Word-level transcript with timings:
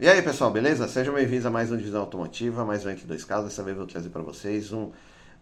E 0.00 0.08
aí 0.08 0.22
pessoal, 0.22 0.48
beleza? 0.48 0.86
Sejam 0.86 1.12
bem-vindos 1.12 1.44
a 1.44 1.50
mais 1.50 1.72
um 1.72 1.76
Divisão 1.76 2.02
Automotiva, 2.02 2.64
mais 2.64 2.86
um 2.86 2.90
entre 2.90 3.04
dois 3.04 3.24
casos. 3.24 3.50
Dessa 3.50 3.64
vez 3.64 3.76
eu 3.76 3.82
vou 3.82 3.90
trazer 3.90 4.10
para 4.10 4.22
vocês 4.22 4.72
um 4.72 4.92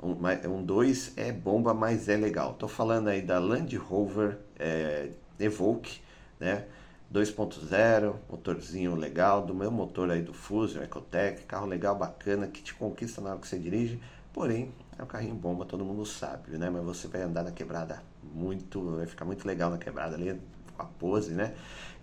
um 0.03 0.65
2 0.65 1.09
um 1.09 1.21
é 1.21 1.31
bomba, 1.31 1.75
mas 1.75 2.09
é 2.09 2.17
legal. 2.17 2.55
Tô 2.55 2.67
falando 2.67 3.09
aí 3.09 3.21
da 3.21 3.39
Land 3.39 3.77
Rover 3.77 4.39
é, 4.59 5.11
Evoque, 5.39 6.01
né? 6.41 6.65
2.0, 7.13 8.15
motorzinho 8.31 8.95
legal, 8.95 9.45
do 9.45 9.55
meu 9.55 9.71
motor 9.71 10.11
aí 10.11 10.23
do 10.23 10.33
Fusion, 10.33 10.83
Ecotec, 10.83 11.45
carro 11.45 11.67
legal, 11.67 11.95
bacana, 11.95 12.47
que 12.47 12.63
te 12.63 12.73
conquista 12.73 13.21
na 13.21 13.33
hora 13.33 13.39
que 13.39 13.47
você 13.47 13.59
dirige, 13.59 14.01
porém 14.33 14.73
é 14.99 15.03
um 15.03 15.07
carrinho 15.07 15.35
bomba, 15.35 15.67
todo 15.67 15.85
mundo 15.85 16.07
sabe, 16.07 16.57
né? 16.57 16.71
Mas 16.71 16.83
você 16.83 17.07
vai 17.09 17.21
andar 17.21 17.45
na 17.45 17.53
quebrada 17.53 18.03
muito, 18.23 18.97
vai 18.97 19.07
ficar 19.07 19.27
muito 19.27 19.47
legal 19.47 19.69
na 19.69 19.77
quebrada 19.77 20.17
ali, 20.17 20.41
com 20.75 20.83
a 20.83 20.87
pose, 20.87 21.33
né? 21.33 21.53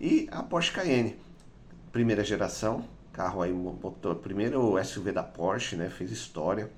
E 0.00 0.28
a 0.30 0.40
Porsche 0.40 0.70
Cayenne, 0.70 1.16
primeira 1.94 2.24
geração, 2.24 2.84
carro 3.12 3.40
aí, 3.40 3.52
motor, 3.52 4.16
primeiro 4.16 4.82
SUV 4.84 5.12
da 5.12 5.22
Porsche, 5.22 5.76
né? 5.76 5.88
Fez 5.88 6.10
história, 6.10 6.68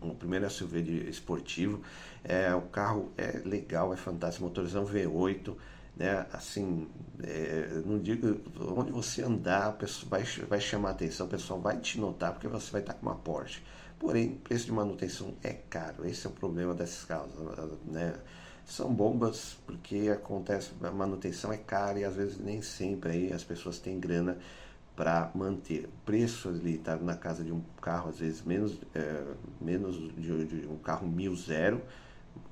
o 0.00 0.16
primeiro 0.16 0.50
SUV 0.50 0.82
de 0.82 1.08
esportivo. 1.08 1.80
É, 2.24 2.52
o 2.52 2.62
carro 2.62 3.12
é 3.16 3.40
legal, 3.44 3.92
é 3.92 3.96
fantástico, 3.96 4.44
motorzão 4.44 4.84
V8, 4.84 5.54
né? 5.96 6.26
Assim, 6.32 6.88
é, 7.22 7.82
não 7.86 8.00
digo 8.00 8.40
onde 8.76 8.90
você 8.90 9.22
andar, 9.22 9.78
vai, 10.08 10.24
vai 10.48 10.60
chamar 10.60 10.90
atenção, 10.90 11.26
o 11.26 11.30
pessoal 11.30 11.60
vai 11.60 11.78
te 11.78 12.00
notar 12.00 12.32
porque 12.32 12.48
você 12.48 12.68
vai 12.72 12.80
estar 12.80 12.94
com 12.94 13.06
uma 13.06 13.14
Porsche. 13.14 13.62
Porém, 13.96 14.40
preço 14.42 14.66
de 14.66 14.72
manutenção 14.72 15.34
é 15.44 15.52
caro. 15.52 16.04
Esse 16.04 16.26
é 16.26 16.30
o 16.30 16.32
problema 16.32 16.74
desses 16.74 17.04
carros, 17.04 17.30
né? 17.84 18.12
São 18.66 18.92
bombas 18.92 19.56
porque 19.66 20.10
acontece 20.12 20.70
a 20.82 20.90
manutenção 20.90 21.52
é 21.52 21.56
cara 21.56 21.98
e 21.98 22.04
às 22.04 22.14
vezes 22.14 22.38
nem 22.38 22.62
sempre 22.62 23.12
aí 23.12 23.32
as 23.32 23.44
pessoas 23.44 23.78
têm 23.78 23.98
grana 23.98 24.38
para 24.94 25.30
manter. 25.34 25.86
O 25.86 26.04
preço 26.04 26.48
ali 26.48 26.74
está 26.74 26.96
na 26.96 27.16
casa 27.16 27.42
de 27.42 27.52
um 27.52 27.62
carro 27.80 28.10
às 28.10 28.18
vezes 28.18 28.42
menos 28.42 28.78
é, 28.94 29.24
menos 29.60 29.96
de, 30.14 30.44
de, 30.44 30.68
um 30.68 30.76
carro 30.76 31.06
mil 31.06 31.34
zero 31.34 31.82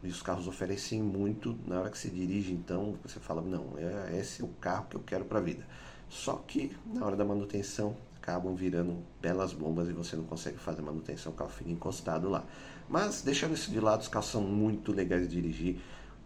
e 0.02 0.08
os 0.08 0.22
carros 0.22 0.47
oferecem 0.47 1.02
muito 1.02 1.56
na 1.67 1.80
hora 1.80 1.91
que 1.91 1.98
se 1.98 2.11
dirige 2.11 2.52
então 2.52 2.97
você 3.02 3.20
fala 3.20 3.41
não 3.41 3.74
é 3.78 4.19
esse 4.19 4.42
é 4.42 4.45
o 4.45 4.48
carro 4.61 4.86
que 4.91 4.97
eu 4.97 5.00
quero 5.00 5.24
para 5.24 5.39
a 5.39 5.42
vida. 5.42 5.64
Só 6.08 6.34
que 6.47 6.77
na 6.92 7.06
hora 7.06 7.17
da 7.17 7.24
manutenção 7.24 7.97
acabam 8.20 8.55
virando 8.55 8.98
belas 9.20 9.52
bombas 9.52 9.89
e 9.89 9.92
você 9.92 10.17
não 10.17 10.24
consegue 10.24 10.58
fazer 10.58 10.83
manutenção, 10.83 11.33
o 11.33 11.34
carro 11.34 11.50
fica 11.50 11.70
encostado 11.70 12.28
lá. 12.28 12.45
Mas 12.89 13.22
deixando 13.22 13.55
isso 13.55 13.70
de 13.70 13.80
lado, 13.80 14.00
os 14.00 14.08
carros 14.08 14.28
são 14.28 14.42
muito 14.42 14.92
legais 14.92 15.28
de 15.28 15.41
dirigir 15.41 15.80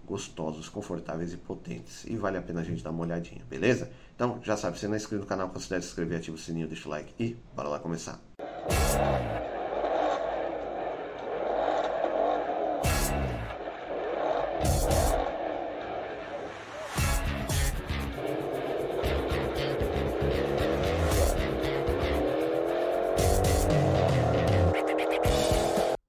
gostosos, 0.07 0.69
confortáveis 0.69 1.33
e 1.33 1.37
potentes. 1.37 2.05
E 2.05 2.17
vale 2.17 2.39
a 2.39 2.43
pena 2.43 2.61
a 2.61 2.65
gente 2.65 2.83
dar 2.83 2.91
uma 2.91 3.03
olhadinha, 3.03 3.45
beleza? 3.49 3.91
Então, 4.15 4.41
já 4.43 4.57
sabe, 4.57 4.79
se 4.79 4.87
não 4.87 4.95
é 4.95 4.97
inscrito 4.97 5.23
no 5.23 5.29
canal, 5.29 5.49
considere 5.51 5.83
se 5.83 5.89
inscrever, 5.89 6.19
ativa 6.19 6.37
o 6.37 6.39
sininho, 6.39 6.69
deixa 6.69 6.89
o 6.89 6.91
like 6.91 7.13
e 7.19 7.37
bora 7.55 7.69
lá 7.69 7.81
começar. 7.81 8.21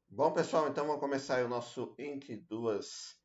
Bom, 0.09 0.31
pessoal, 0.31 0.67
então 0.69 0.85
vamos 0.85 1.01
começar 1.01 1.43
o 1.43 1.47
nosso 1.47 1.93
Entre 1.97 2.35
Duas 2.35 3.15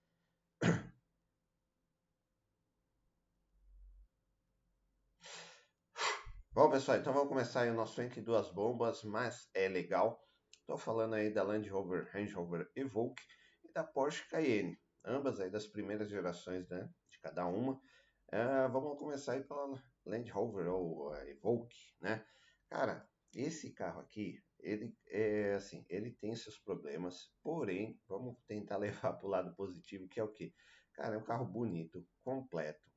Bom, 6.53 6.69
pessoal, 6.81 6.97
então 6.97 7.13
vamos 7.13 7.29
começar 7.29 7.61
aí 7.61 7.71
o 7.71 7.75
nosso 7.75 8.01
entre 8.01 8.23
duas 8.23 8.51
bombas, 8.51 9.05
mas 9.05 9.51
é 9.53 9.69
legal. 9.69 10.27
Estou 10.61 10.79
falando 10.79 11.13
aí 11.13 11.31
da 11.31 11.43
Land 11.43 11.69
Rover 11.69 12.09
Range 12.11 12.33
Rover 12.33 12.71
Evoque 12.75 13.23
e 13.63 13.71
da 13.71 13.85
Porsche 13.85 14.27
Cayenne, 14.31 14.81
ambas 15.05 15.41
aí 15.41 15.51
das 15.51 15.67
primeiras 15.67 16.09
gerações 16.09 16.67
né, 16.71 16.89
de 17.11 17.21
cada 17.21 17.45
uma. 17.47 17.75
Uh, 17.75 18.73
vamos 18.73 18.99
começar 18.99 19.33
aí 19.33 19.45
pela 19.45 19.79
Land 20.07 20.31
Rover 20.31 20.69
ou 20.69 21.11
uh, 21.11 21.29
Evoque, 21.29 21.77
né? 22.01 22.25
Cara, 22.67 23.07
esse 23.35 23.75
carro 23.75 24.01
aqui, 24.01 24.43
ele 24.59 24.97
é 25.07 25.57
assim, 25.57 25.85
ele 25.87 26.13
tem 26.13 26.35
seus 26.35 26.57
problemas, 26.57 27.31
porém, 27.43 28.01
vamos 28.09 28.39
tentar 28.47 28.79
levar 28.81 29.13
para 29.13 29.27
o 29.27 29.31
lado 29.31 29.55
positivo, 29.55 30.09
que 30.09 30.19
é 30.19 30.25
o 30.25 30.33
que? 30.33 30.55
Cara, 30.95 31.17
é 31.17 31.19
um 31.19 31.25
carro 31.25 31.45
bonito, 31.45 32.09
completo, 32.25 32.91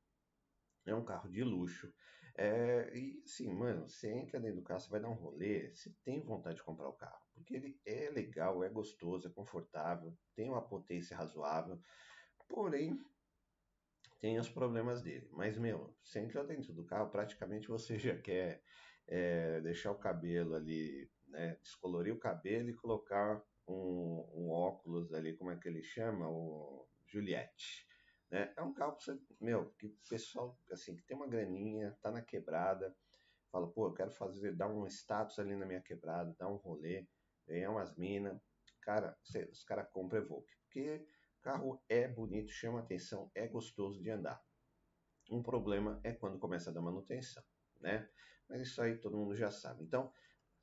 é 0.86 0.94
um 0.94 1.04
carro 1.04 1.30
de 1.30 1.44
luxo. 1.44 1.92
É, 2.36 2.90
e 2.96 3.22
sim, 3.26 3.48
mano, 3.52 3.88
você 3.88 4.10
entra 4.10 4.40
dentro 4.40 4.56
do 4.56 4.64
carro, 4.64 4.80
você 4.80 4.90
vai 4.90 5.00
dar 5.00 5.08
um 5.08 5.14
rolê, 5.14 5.70
você 5.74 5.94
tem 6.02 6.20
vontade 6.20 6.56
de 6.56 6.64
comprar 6.64 6.88
o 6.88 6.92
carro, 6.92 7.22
porque 7.32 7.54
ele 7.54 7.80
é 7.86 8.10
legal, 8.10 8.64
é 8.64 8.68
gostoso, 8.68 9.28
é 9.28 9.30
confortável, 9.30 10.16
tem 10.34 10.50
uma 10.50 10.66
potência 10.66 11.16
razoável, 11.16 11.78
porém 12.48 12.98
tem 14.20 14.38
os 14.38 14.48
problemas 14.48 15.02
dele. 15.02 15.28
Mas, 15.32 15.56
meu, 15.58 15.96
você 16.02 16.18
entra 16.20 16.42
dentro 16.44 16.72
do 16.72 16.84
carro, 16.84 17.10
praticamente 17.10 17.68
você 17.68 17.98
já 17.98 18.16
quer 18.20 18.62
é, 19.06 19.60
deixar 19.60 19.92
o 19.92 19.98
cabelo 19.98 20.54
ali, 20.54 21.08
né, 21.28 21.56
descolorir 21.62 22.12
o 22.12 22.18
cabelo 22.18 22.68
e 22.68 22.74
colocar 22.74 23.44
um, 23.68 24.28
um 24.34 24.50
óculos 24.50 25.12
ali, 25.12 25.36
como 25.36 25.50
é 25.52 25.56
que 25.56 25.68
ele 25.68 25.82
chama? 25.82 26.28
O 26.28 26.88
Juliette. 27.06 27.86
Né? 28.34 28.52
É 28.56 28.62
um 28.62 28.74
carro 28.74 28.96
que 28.96 29.04
você, 29.04 29.16
meu, 29.40 29.70
que 29.78 29.86
o 29.86 29.96
pessoal, 30.10 30.58
assim, 30.72 30.96
que 30.96 31.04
tem 31.04 31.16
uma 31.16 31.28
graninha, 31.28 31.96
tá 32.02 32.10
na 32.10 32.20
quebrada, 32.20 32.92
fala, 33.52 33.70
pô, 33.70 33.86
eu 33.86 33.94
quero 33.94 34.10
fazer, 34.10 34.56
dar 34.56 34.66
um 34.66 34.84
status 34.88 35.38
ali 35.38 35.54
na 35.54 35.64
minha 35.64 35.80
quebrada, 35.80 36.34
dar 36.36 36.48
um 36.48 36.56
rolê, 36.56 37.06
ganhar 37.46 37.70
umas 37.70 37.94
minas. 37.94 38.36
Cara, 38.82 39.16
você, 39.22 39.44
os 39.44 39.62
caras 39.62 39.88
compram 39.92 40.20
Evoque, 40.20 40.52
porque 40.64 41.06
carro 41.42 41.80
é 41.88 42.08
bonito, 42.08 42.50
chama 42.50 42.80
atenção, 42.80 43.30
é 43.36 43.46
gostoso 43.46 44.02
de 44.02 44.10
andar. 44.10 44.42
Um 45.30 45.40
problema 45.40 46.00
é 46.02 46.12
quando 46.12 46.36
começa 46.36 46.70
a 46.70 46.72
dar 46.72 46.82
manutenção, 46.82 47.44
né? 47.80 48.10
Mas 48.48 48.62
isso 48.62 48.82
aí 48.82 48.98
todo 48.98 49.16
mundo 49.16 49.36
já 49.36 49.52
sabe. 49.52 49.84
Então, 49.84 50.12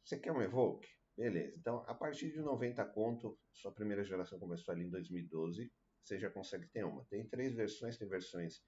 você 0.03 0.19
quer 0.19 0.33
um 0.33 0.41
Evoque? 0.41 0.89
Beleza. 1.15 1.55
Então, 1.57 1.85
a 1.87 1.95
partir 1.95 2.33
de 2.33 2.41
90 2.41 2.83
conto, 2.83 3.39
sua 3.53 3.71
primeira 3.71 4.03
geração 4.03 4.37
começou 4.37 4.73
ali 4.73 4.83
em 4.83 4.89
2012, 4.89 5.71
você 6.03 6.19
já 6.19 6.29
consegue 6.29 6.67
ter 6.67 6.83
uma. 6.83 7.05
Tem 7.05 7.27
três 7.27 7.53
versões, 7.53 7.97
tem 7.97 8.07
versões, 8.07 8.61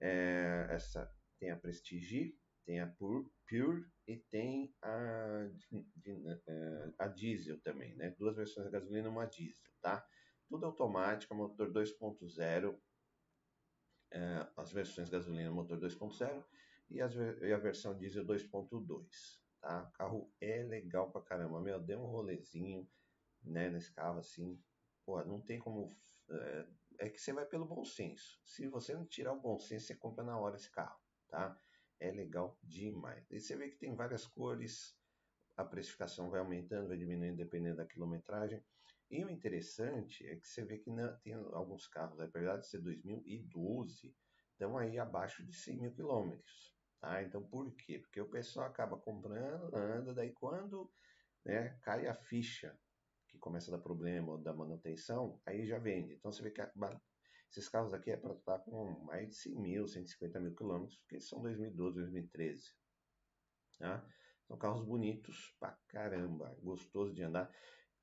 é, 0.00 0.66
essa 0.70 1.10
tem 1.38 1.50
a 1.50 1.56
Prestige, 1.56 2.38
tem 2.64 2.80
a 2.80 2.86
Pure, 2.86 3.30
Pure 3.48 3.84
e 4.06 4.16
tem 4.16 4.74
a, 4.82 5.50
é, 6.46 6.92
a 6.98 7.08
diesel 7.08 7.60
também, 7.60 7.94
né? 7.96 8.14
Duas 8.18 8.36
versões 8.36 8.66
de 8.66 8.72
gasolina 8.72 9.08
uma 9.08 9.26
diesel, 9.26 9.70
tá? 9.80 10.06
Tudo 10.48 10.66
automático, 10.66 11.34
motor 11.34 11.72
2.0, 11.72 12.78
é, 14.12 14.48
as 14.56 14.72
versões 14.72 15.10
gasolina 15.10 15.50
motor 15.50 15.78
2.0 15.78 16.44
e, 16.90 16.98
e 16.98 17.52
a 17.52 17.58
versão 17.58 17.96
diesel 17.96 18.24
2.2, 18.24 19.06
tá? 19.60 19.84
O 19.84 19.92
carro 19.92 20.34
é 20.40 20.62
legal 20.62 21.10
pra 21.10 21.22
caramba, 21.22 21.60
meu, 21.60 21.80
deu 21.80 22.00
um 22.00 22.06
rolezinho, 22.06 22.88
né, 23.42 23.68
nesse 23.68 23.92
carro 23.92 24.18
assim, 24.18 24.58
pô, 25.04 25.22
não 25.24 25.40
tem 25.40 25.58
como 25.58 25.96
é, 26.30 26.66
é 27.00 27.08
que 27.08 27.20
você 27.20 27.32
vai 27.32 27.46
pelo 27.46 27.66
bom 27.66 27.84
senso. 27.84 28.40
Se 28.44 28.66
você 28.68 28.94
não 28.94 29.06
tirar 29.06 29.32
o 29.32 29.40
bom 29.40 29.58
senso, 29.58 29.86
você 29.86 29.94
compra 29.94 30.24
na 30.24 30.38
hora 30.38 30.56
esse 30.56 30.70
carro, 30.70 30.98
tá? 31.28 31.58
É 32.00 32.10
legal 32.10 32.58
demais. 32.62 33.30
E 33.30 33.40
você 33.40 33.56
vê 33.56 33.68
que 33.68 33.78
tem 33.78 33.94
várias 33.94 34.26
cores, 34.26 34.96
a 35.56 35.64
precificação 35.64 36.30
vai 36.30 36.40
aumentando, 36.40 36.88
vai 36.88 36.96
diminuindo 36.96 37.36
dependendo 37.36 37.76
da 37.76 37.86
quilometragem. 37.86 38.62
E 39.10 39.24
o 39.24 39.30
interessante 39.30 40.26
é 40.26 40.36
que 40.36 40.48
você 40.48 40.64
vê 40.64 40.78
que 40.78 40.90
não, 40.90 41.16
tem 41.18 41.34
alguns 41.34 41.86
carros, 41.86 42.18
apesar 42.20 42.56
de 42.56 42.66
ser 42.66 42.78
2012, 42.78 44.14
estão 44.52 44.76
aí 44.76 44.98
abaixo 44.98 45.44
de 45.44 45.52
100 45.52 45.80
mil 45.80 45.92
quilômetros. 45.92 46.74
Tá? 47.00 47.22
Então 47.22 47.42
por 47.46 47.70
quê? 47.76 47.98
Porque 47.98 48.20
o 48.20 48.28
pessoal 48.28 48.66
acaba 48.66 48.96
comprando, 48.96 49.74
anda, 49.76 50.14
daí 50.14 50.32
quando 50.32 50.90
né, 51.44 51.78
cai 51.82 52.06
a 52.06 52.14
ficha 52.14 52.76
que 53.34 53.40
começa 53.40 53.70
a 53.70 53.76
dar 53.76 53.82
problema 53.82 54.38
da 54.38 54.54
manutenção, 54.54 55.40
aí 55.44 55.66
já 55.66 55.78
vende. 55.78 56.14
Então 56.14 56.30
você 56.30 56.42
vê 56.42 56.50
que 56.50 56.60
a, 56.60 56.70
esses 57.50 57.68
carros 57.68 57.92
aqui 57.92 58.10
é 58.10 58.16
para 58.16 58.32
estar 58.34 58.58
com 58.60 59.04
mais 59.04 59.28
de 59.28 59.34
100 59.34 59.60
mil, 59.60 59.88
150 59.88 60.40
mil 60.40 60.54
quilômetros, 60.54 60.98
porque 61.00 61.20
são 61.20 61.42
2012, 61.42 61.98
2013. 61.98 62.72
Tá? 63.78 64.06
São 64.46 64.56
carros 64.56 64.84
bonitos 64.84 65.54
pra 65.58 65.76
caramba, 65.88 66.56
gostoso 66.62 67.12
de 67.12 67.22
andar. 67.22 67.52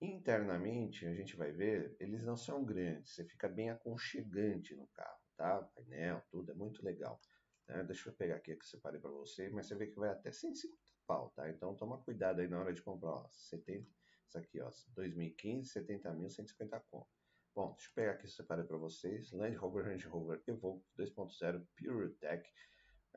Internamente, 0.01 1.05
a 1.05 1.13
gente 1.13 1.35
vai 1.35 1.51
ver, 1.51 1.95
eles 1.99 2.23
não 2.23 2.35
são 2.35 2.65
grandes, 2.65 3.13
você 3.13 3.23
fica 3.23 3.47
bem 3.47 3.69
aconchegante 3.69 4.75
no 4.75 4.87
carro, 4.87 5.19
tá? 5.37 5.61
Painel, 5.75 6.23
tudo, 6.29 6.51
é 6.51 6.55
muito 6.55 6.83
legal. 6.83 7.21
Né? 7.67 7.83
Deixa 7.83 8.09
eu 8.09 8.13
pegar 8.13 8.37
aqui 8.37 8.55
que 8.55 8.63
eu 8.63 8.67
separei 8.67 8.99
para 8.99 9.11
você, 9.11 9.49
mas 9.49 9.67
você 9.67 9.75
vê 9.75 9.87
que 9.87 9.99
vai 9.99 10.09
até 10.09 10.31
150 10.31 10.91
pau, 11.11 11.29
tá? 11.35 11.49
Então 11.49 11.75
toma 11.75 12.01
cuidado 12.01 12.39
aí 12.39 12.47
na 12.47 12.59
hora 12.59 12.73
de 12.73 12.81
comprar, 12.81 13.11
ó, 13.11 13.27
70, 13.29 13.85
isso 14.31 14.37
aqui, 14.37 14.61
ó, 14.61 14.71
2015, 14.95 15.69
70 15.69 16.13
mil, 16.13 16.29
150 16.29 16.79
conto. 16.89 17.07
Bom, 17.53 17.73
deixa 17.73 17.89
eu 17.89 17.93
pegar 17.93 18.11
aqui, 18.13 18.29
separei 18.29 18.63
para 18.63 18.77
vocês. 18.77 19.29
Land 19.33 19.57
Rover, 19.57 19.85
Range 19.85 20.07
Rover 20.07 20.41
Evoque 20.47 20.85
2.0 20.97 21.67
Pure 21.75 22.13
Tech, 22.15 22.49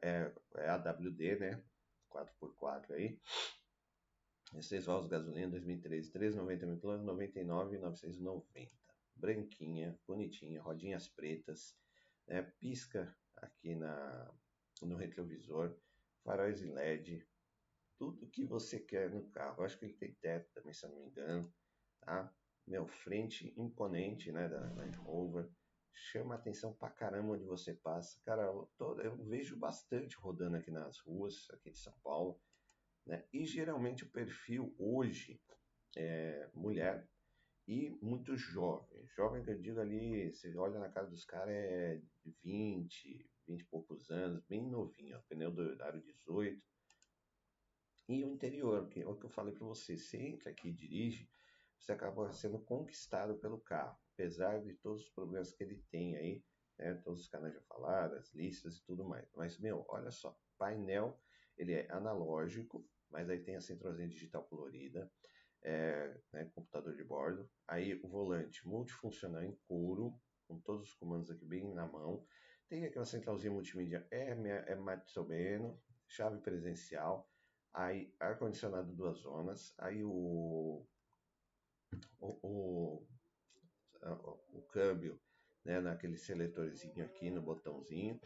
é, 0.03 0.33
é 0.57 0.69
AWD, 0.69 1.37
né? 1.39 1.65
4x4 2.11 2.91
aí. 2.95 3.21
16 4.53 4.87
válvulas 4.87 5.11
gasolina 5.11 5.51
2013, 5.51 6.11
390 6.11 6.67
mil 6.67 6.79
quilômetros, 6.79 7.07
99,990. 7.07 8.73
Branquinha, 9.17 9.99
bonitinha, 10.07 10.61
rodinhas 10.61 11.09
pretas, 11.09 11.77
né? 12.27 12.43
pisca 12.59 13.17
aqui 13.37 13.77
na, 13.77 14.35
no 14.83 14.97
retrovisor, 14.97 15.77
faróis 16.25 16.61
em 16.63 16.73
LED, 16.73 17.25
tudo 17.99 18.29
que 18.29 18.45
você 18.45 18.79
quer 18.79 19.11
no 19.11 19.29
carro. 19.31 19.63
Acho 19.63 19.79
que 19.79 19.87
ele 19.87 19.95
tem 19.95 20.15
teto 20.15 20.51
também, 20.53 20.73
se 20.73 20.85
eu 20.85 20.91
não 20.91 20.99
me 20.99 21.07
engano, 21.07 21.53
tá? 22.01 22.33
Meu, 22.67 22.87
frente 22.87 23.53
imponente, 23.57 24.33
né, 24.33 24.49
da 24.49 24.61
Land 24.73 24.97
Rover. 24.99 25.51
Chama 25.93 26.35
atenção 26.35 26.75
pra 26.75 26.91
caramba 26.91 27.35
onde 27.35 27.45
você 27.45 27.75
passa. 27.75 28.21
Cara, 28.25 28.43
eu, 28.43 28.69
tô, 28.77 29.01
eu 29.01 29.17
vejo 29.25 29.57
bastante 29.57 30.17
rodando 30.17 30.57
aqui 30.57 30.71
nas 30.71 30.99
ruas, 30.99 31.47
aqui 31.51 31.71
de 31.71 31.79
São 31.79 31.95
Paulo. 32.03 32.41
Né? 33.07 33.25
E 33.33 33.45
geralmente 33.45 34.03
o 34.03 34.11
perfil 34.11 34.75
hoje 34.79 35.41
é 35.97 36.51
mulher 36.55 37.09
e 37.67 37.91
muito 38.03 38.37
jovem. 38.37 39.07
Jovem 39.09 39.43
que 39.43 39.51
eu 39.51 39.59
digo 39.59 39.81
ali, 39.81 40.33
você 40.33 40.55
olha 40.57 40.79
na 40.79 40.89
cara 40.89 41.07
dos 41.07 41.25
caras, 41.25 41.55
é 41.55 42.03
20, 42.43 43.31
20 43.47 43.61
e 43.61 43.65
poucos 43.65 44.11
anos, 44.11 44.43
bem 44.47 44.69
novinho, 44.69 45.23
pneu 45.29 45.51
do 45.51 45.83
aro 45.83 46.03
18. 46.03 46.61
E 48.09 48.23
o 48.25 48.31
interior, 48.31 48.89
que 48.89 49.01
é 49.01 49.07
o 49.07 49.17
que 49.17 49.25
eu 49.25 49.31
falei 49.31 49.55
para 49.55 49.67
você, 49.67 49.97
você 49.97 50.19
entra 50.19 50.51
aqui 50.51 50.69
e 50.69 50.73
dirige, 50.73 51.31
você 51.79 51.93
acaba 51.93 52.31
sendo 52.33 52.59
conquistado 52.59 53.39
pelo 53.39 53.59
carro, 53.61 53.99
apesar 54.13 54.61
de 54.61 54.75
todos 54.75 55.03
os 55.03 55.11
problemas 55.11 55.53
que 55.53 55.65
ele 55.65 55.83
tem 55.91 56.17
aí, 56.17 56.45
né, 56.79 56.95
todos 56.97 57.23
os 57.23 57.29
canais 57.29 57.55
já 57.55 57.63
falaram, 57.63 58.17
as 58.17 58.33
listas 58.35 58.77
e 58.77 58.85
tudo 58.85 59.05
mais. 59.05 59.27
Mas, 59.35 59.59
meu, 59.59 59.85
olha 59.89 60.11
só, 60.11 60.39
painel, 60.59 61.19
ele 61.57 61.73
é 61.73 61.91
analógico, 61.91 62.87
mas 63.11 63.31
aí 63.31 63.43
tem 63.43 63.57
a 63.57 63.61
centralzinha 63.61 64.09
digital 64.09 64.45
colorida, 64.45 65.11
é, 65.63 66.21
né, 66.33 66.45
computador 66.55 66.95
de 66.95 67.05
bordo, 67.05 67.51
aí 67.67 67.95
o 68.03 68.09
volante 68.09 68.67
multifuncional 68.69 69.43
em 69.43 69.57
couro, 69.67 70.15
com 70.47 70.61
todos 70.61 70.89
os 70.89 70.95
comandos 70.95 71.31
aqui 71.31 71.47
bem 71.47 71.73
na 71.73 71.87
mão, 71.87 72.27
tem 72.69 72.85
aquela 72.85 73.07
centralzinha 73.07 73.53
multimídia, 73.53 74.07
é, 74.11 74.31
é 74.67 74.75
mais 74.75 75.17
ou 75.17 75.27
menos, 75.27 75.79
chave 76.07 76.39
presencial, 76.41 77.31
aí 77.75 78.15
ar-condicionado 78.21 78.95
duas 78.95 79.19
zonas, 79.19 79.75
aí 79.79 80.03
o, 80.05 80.87
o, 82.21 82.39
o, 82.43 83.07
o 84.53 84.63
câmbio 84.71 85.21
né, 85.65 85.81
naquele 85.81 86.17
seletorzinho 86.17 87.05
aqui 87.05 87.31
no 87.31 87.43
botãozinho, 87.43 88.21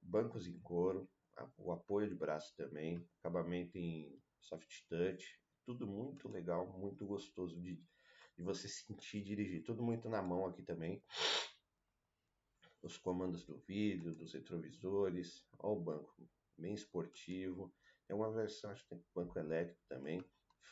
bancos 0.00 0.46
em 0.46 0.58
couro, 0.60 1.10
o 1.56 1.72
apoio 1.72 2.08
de 2.08 2.14
braço 2.14 2.54
também, 2.56 3.04
acabamento 3.18 3.76
em 3.76 4.20
soft 4.40 4.86
touch, 4.88 5.40
tudo 5.64 5.86
muito 5.86 6.28
legal, 6.28 6.66
muito 6.78 7.06
gostoso 7.06 7.60
de, 7.60 7.82
de 8.36 8.42
você 8.42 8.68
sentir 8.68 9.22
dirigir, 9.22 9.64
tudo 9.64 9.82
muito 9.82 10.08
na 10.08 10.22
mão 10.22 10.46
aqui 10.46 10.62
também. 10.62 11.02
Os 12.82 12.96
comandos 12.96 13.44
do 13.44 13.58
vídeo, 13.58 14.14
dos 14.14 14.32
retrovisores, 14.32 15.46
ó 15.58 15.72
o 15.72 15.80
banco, 15.80 16.28
bem 16.56 16.74
esportivo. 16.74 17.72
Tem 18.10 18.16
uma 18.16 18.32
versão, 18.32 18.72
acho 18.72 18.82
que 18.82 18.88
tem 18.88 19.04
banco 19.14 19.38
elétrico 19.38 19.80
também, 19.88 20.20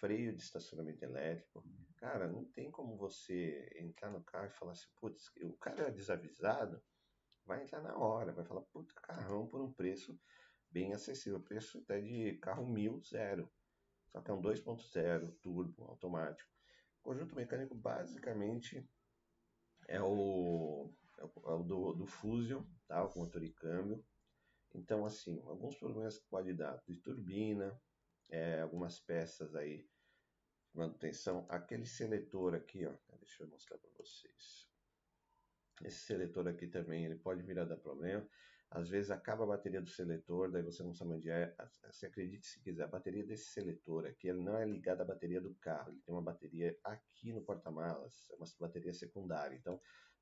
freio 0.01 0.35
de 0.35 0.43
estacionamento 0.43 1.05
elétrico. 1.05 1.65
Cara, 1.97 2.27
não 2.27 2.45
tem 2.47 2.69
como 2.69 2.97
você 2.97 3.71
entrar 3.77 4.11
no 4.11 4.25
carro 4.25 4.47
e 4.47 4.59
falar 4.59 4.73
assim, 4.73 4.89
putz, 5.01 5.31
o 5.43 5.53
cara 5.53 5.87
é 5.87 5.91
desavisado, 5.93 6.83
vai 7.47 7.63
entrar 7.63 7.81
na 7.81 7.97
hora, 7.97 8.33
vai 8.33 8.45
falar, 8.45 8.63
puta, 8.63 8.93
carrão 9.03 9.47
por 9.47 9.61
um 9.61 9.73
preço 9.73 10.21
bem 10.69 10.93
acessível. 10.93 11.41
Preço 11.41 11.79
até 11.79 12.01
de 12.01 12.37
carro 12.39 12.67
mil 12.67 13.01
zero. 13.05 13.49
Só 14.09 14.21
que 14.21 14.33
é 14.33 14.35
um 14.35 14.43
2.0 14.43 15.33
turbo 15.41 15.85
automático. 15.85 16.51
O 16.99 17.03
conjunto 17.05 17.37
mecânico 17.37 17.73
basicamente 17.73 18.85
é 19.87 20.03
o, 20.03 20.93
é 21.19 21.25
o, 21.25 21.51
é 21.51 21.55
o 21.55 21.63
do, 21.63 21.93
do 21.93 22.07
Fusion, 22.09 22.65
tá? 22.89 23.07
com 23.07 23.21
motor 23.21 23.45
e 23.45 23.53
câmbio. 23.53 24.05
Então, 24.75 25.05
assim, 25.05 25.41
alguns 25.47 25.77
problemas 25.77 26.19
que 26.19 26.29
pode 26.29 26.53
dar 26.53 26.83
de 26.87 26.97
turbina, 26.97 27.81
é, 28.29 28.61
algumas 28.61 29.01
peças 29.01 29.55
aí 29.55 29.89
de 30.71 30.79
manutenção. 30.79 31.47
Aquele 31.49 31.87
seletor 31.87 32.55
aqui, 32.55 32.85
ó, 32.85 32.95
deixa 33.19 33.43
eu 33.43 33.49
mostrar 33.49 33.79
para 33.79 33.91
vocês. 33.97 34.69
Esse 35.83 36.01
seletor 36.01 36.47
aqui 36.49 36.67
também, 36.67 37.05
ele 37.05 37.17
pode 37.17 37.43
vir 37.43 37.59
a 37.59 37.65
dar 37.65 37.77
problema. 37.77 38.29
Às 38.71 38.91
vezes 38.91 39.11
acaba 39.11 39.45
a 39.45 39.47
bateria 39.47 39.81
do 39.81 39.89
seletor, 39.89 40.51
daí 40.51 40.63
você 40.63 40.83
não 40.83 40.93
sabe 40.93 41.13
onde 41.13 41.31
é. 41.31 41.57
Se 41.91 42.05
acredite 42.05 42.47
se 42.47 42.61
quiser, 42.61 42.85
a 42.85 42.89
bateria 42.89 43.25
desse 43.25 43.47
seletor 43.47 44.05
aqui 44.05 44.29
ele 44.29 44.43
não 44.43 44.59
é 44.59 44.67
ligada 44.67 45.03
à 45.03 45.07
bateria 45.07 45.41
do 45.41 45.55
carro. 45.55 45.91
Ele 45.91 46.01
tem 46.05 46.15
uma 46.15 46.21
bateria 46.21 46.79
aqui 46.85 47.33
no 47.33 47.41
porta-malas, 47.41 48.29
é 48.31 48.35
uma 48.35 48.45
bateria 48.61 48.93
secundária. 48.93 49.57
Então, 49.57 49.81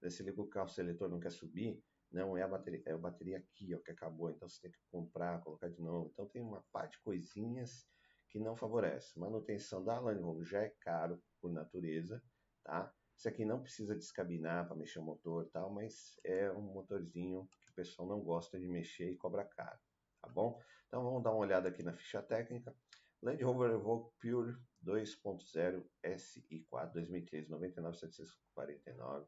se 0.08 0.22
liga 0.22 0.40
o 0.40 0.46
carro, 0.46 0.66
o 0.66 0.72
seletor 0.72 1.08
não 1.08 1.18
quer 1.18 1.32
subir, 1.32 1.82
não 2.10 2.36
é 2.36 2.42
a 2.42 2.48
bateria, 2.48 2.82
é 2.86 2.92
a 2.92 2.98
bateria 2.98 3.38
aqui 3.38 3.74
ó, 3.74 3.78
que 3.78 3.90
acabou. 3.90 4.30
Então 4.30 4.48
você 4.48 4.60
tem 4.62 4.70
que 4.70 4.78
comprar, 4.90 5.42
colocar 5.42 5.68
de 5.68 5.80
novo. 5.80 6.10
Então 6.12 6.26
tem 6.26 6.42
uma 6.42 6.62
parte 6.72 6.92
de 6.92 7.02
coisinhas 7.02 7.86
que 8.28 8.38
não 8.38 8.56
favorece. 8.56 9.18
Manutenção 9.18 9.84
da 9.84 9.98
Land 9.98 10.20
Rover 10.20 10.44
já 10.44 10.62
é 10.62 10.70
caro 10.80 11.22
por 11.40 11.50
natureza, 11.52 12.22
tá? 12.64 12.92
Isso 13.16 13.28
aqui 13.28 13.44
não 13.44 13.62
precisa 13.62 13.96
descabinar 13.96 14.66
para 14.66 14.76
mexer 14.76 14.98
o 14.98 15.02
motor 15.02 15.48
tal, 15.50 15.70
mas 15.72 16.18
é 16.22 16.50
um 16.52 16.60
motorzinho 16.60 17.48
que 17.62 17.70
o 17.70 17.74
pessoal 17.74 18.06
não 18.06 18.20
gosta 18.20 18.58
de 18.58 18.68
mexer 18.68 19.10
e 19.10 19.16
cobra 19.16 19.44
caro, 19.44 19.78
tá 20.20 20.28
bom? 20.28 20.60
Então 20.86 21.02
vamos 21.02 21.22
dar 21.22 21.30
uma 21.30 21.40
olhada 21.40 21.68
aqui 21.68 21.82
na 21.82 21.94
ficha 21.94 22.22
técnica. 22.22 22.74
Land 23.22 23.42
Rover 23.42 23.70
Evoque 23.70 24.14
Pure 24.20 24.56
2.0 24.84 25.82
SI4 26.04 26.92
2013 26.92 27.48
99.749. 27.48 29.26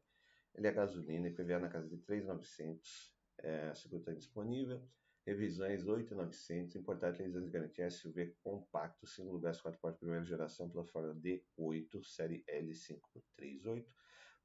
Ele 0.55 0.67
é 0.67 0.71
gasolina 0.71 1.27
e 1.27 1.33
PVA 1.33 1.59
na 1.59 1.69
casa 1.69 1.87
de 1.87 1.97
3.900. 1.97 2.79
É, 3.37 3.73
seguro 3.73 4.01
está 4.01 4.13
disponível. 4.13 4.81
Revisões 5.25 5.85
8.900. 5.85 6.75
Importado 6.75 7.17
3 7.17 7.35
anos 7.35 7.45
de 7.47 7.51
garantia 7.51 7.89
SUV 7.89 8.35
compacto, 8.41 9.05
5 9.05 9.31
lugares, 9.31 9.61
4 9.61 9.79
portas, 9.79 9.99
primeira 9.99 10.25
geração, 10.25 10.69
plataforma 10.69 11.13
D8, 11.15 12.03
série 12.03 12.43
L538. 12.49 13.85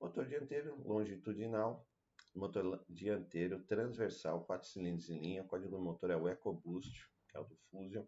Motor 0.01 0.27
dianteiro 0.27 0.77
longitudinal. 0.85 1.87
Motor 2.35 2.85
dianteiro 2.89 3.65
transversal, 3.65 4.45
4 4.45 4.69
cilindros 4.69 5.09
em 5.09 5.21
linha. 5.21 5.45
Código 5.45 5.71
do 5.71 5.83
motor 5.83 6.11
é 6.11 6.17
o 6.17 6.29
EcoBoost, 6.29 7.09
que 7.29 7.37
é 7.37 7.41
o 7.41 7.45
do 7.45 7.57
Fusion. 7.71 8.05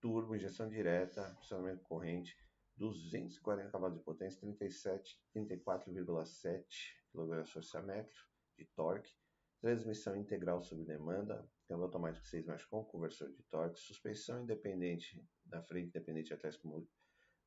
Turbo, 0.00 0.36
injeção 0.36 0.68
direta, 0.68 1.34
funcionamento 1.36 1.82
corrente. 1.82 2.36
240 2.76 3.70
cavalos 3.70 3.98
de 3.98 4.04
potência, 4.04 4.40
37, 4.40 5.18
34,7 5.34 7.03
kgfm 7.14 8.08
de 8.56 8.66
torque, 8.74 9.12
transmissão 9.60 10.16
integral 10.16 10.62
sob 10.62 10.84
demanda, 10.84 11.48
câmbio 11.66 11.84
automático 11.84 12.26
6 12.26 12.44
marchas 12.44 12.66
com 12.66 12.84
conversor 12.84 13.30
de 13.32 13.42
torque, 13.44 13.78
suspensão 13.78 14.42
independente 14.42 15.24
na 15.46 15.62
frente, 15.62 15.88
independente 15.88 16.34
atrás 16.34 16.56
com, 16.56 16.86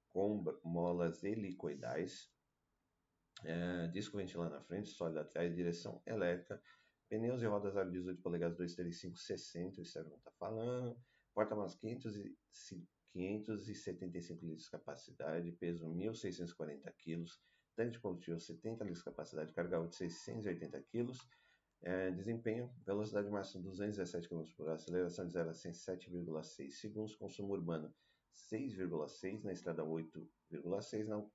com 0.10 0.54
molas 0.64 1.24
helicoidais, 1.24 2.32
é, 3.44 3.88
disco 3.90 4.18
ventilador 4.18 4.52
na 4.58 4.64
frente, 4.64 4.90
sólido 4.90 5.20
atrás, 5.20 5.56
direção 5.56 6.02
elétrica, 6.06 6.62
pneus 7.08 7.42
e 7.42 7.46
rodas 7.46 7.78
aro 7.78 7.92
18 7.92 8.22
polegadas 8.22 8.58
235 8.58 9.18
60, 9.18 9.82
isso 9.82 10.00
o 10.02 10.10
que 10.12 10.18
está 10.18 10.32
falando, 10.32 11.00
porta-malas 11.34 11.76
575 11.76 12.88
litros 13.16 13.66
de 13.66 14.70
capacidade, 14.70 15.52
peso 15.54 15.88
1.640 15.88 16.94
kg, 16.98 17.26
tanque 17.78 17.92
de 17.92 18.00
combustível 18.00 18.40
70 18.40 18.84
litros 18.84 19.00
de 19.00 19.06
capacidade, 19.06 19.54
carga 19.54 19.80
útil 19.80 20.10
680 20.10 20.82
kg, 20.82 21.12
é, 21.84 22.10
desempenho, 22.10 22.74
velocidade 22.84 23.30
máxima 23.30 23.64
217 23.64 24.28
km 24.28 24.44
por 24.58 24.66
hora, 24.66 24.76
aceleração 24.76 25.28
de 25.28 25.34
0 25.34 25.52
a 25.52 25.54
100 25.54 25.72
7,6 25.74 26.72
segundos, 26.72 27.16
consumo 27.16 27.54
urbano 27.54 27.94
6,6, 28.34 29.44
na 29.44 29.54
estrada 29.54 29.84
8,6 29.84 31.30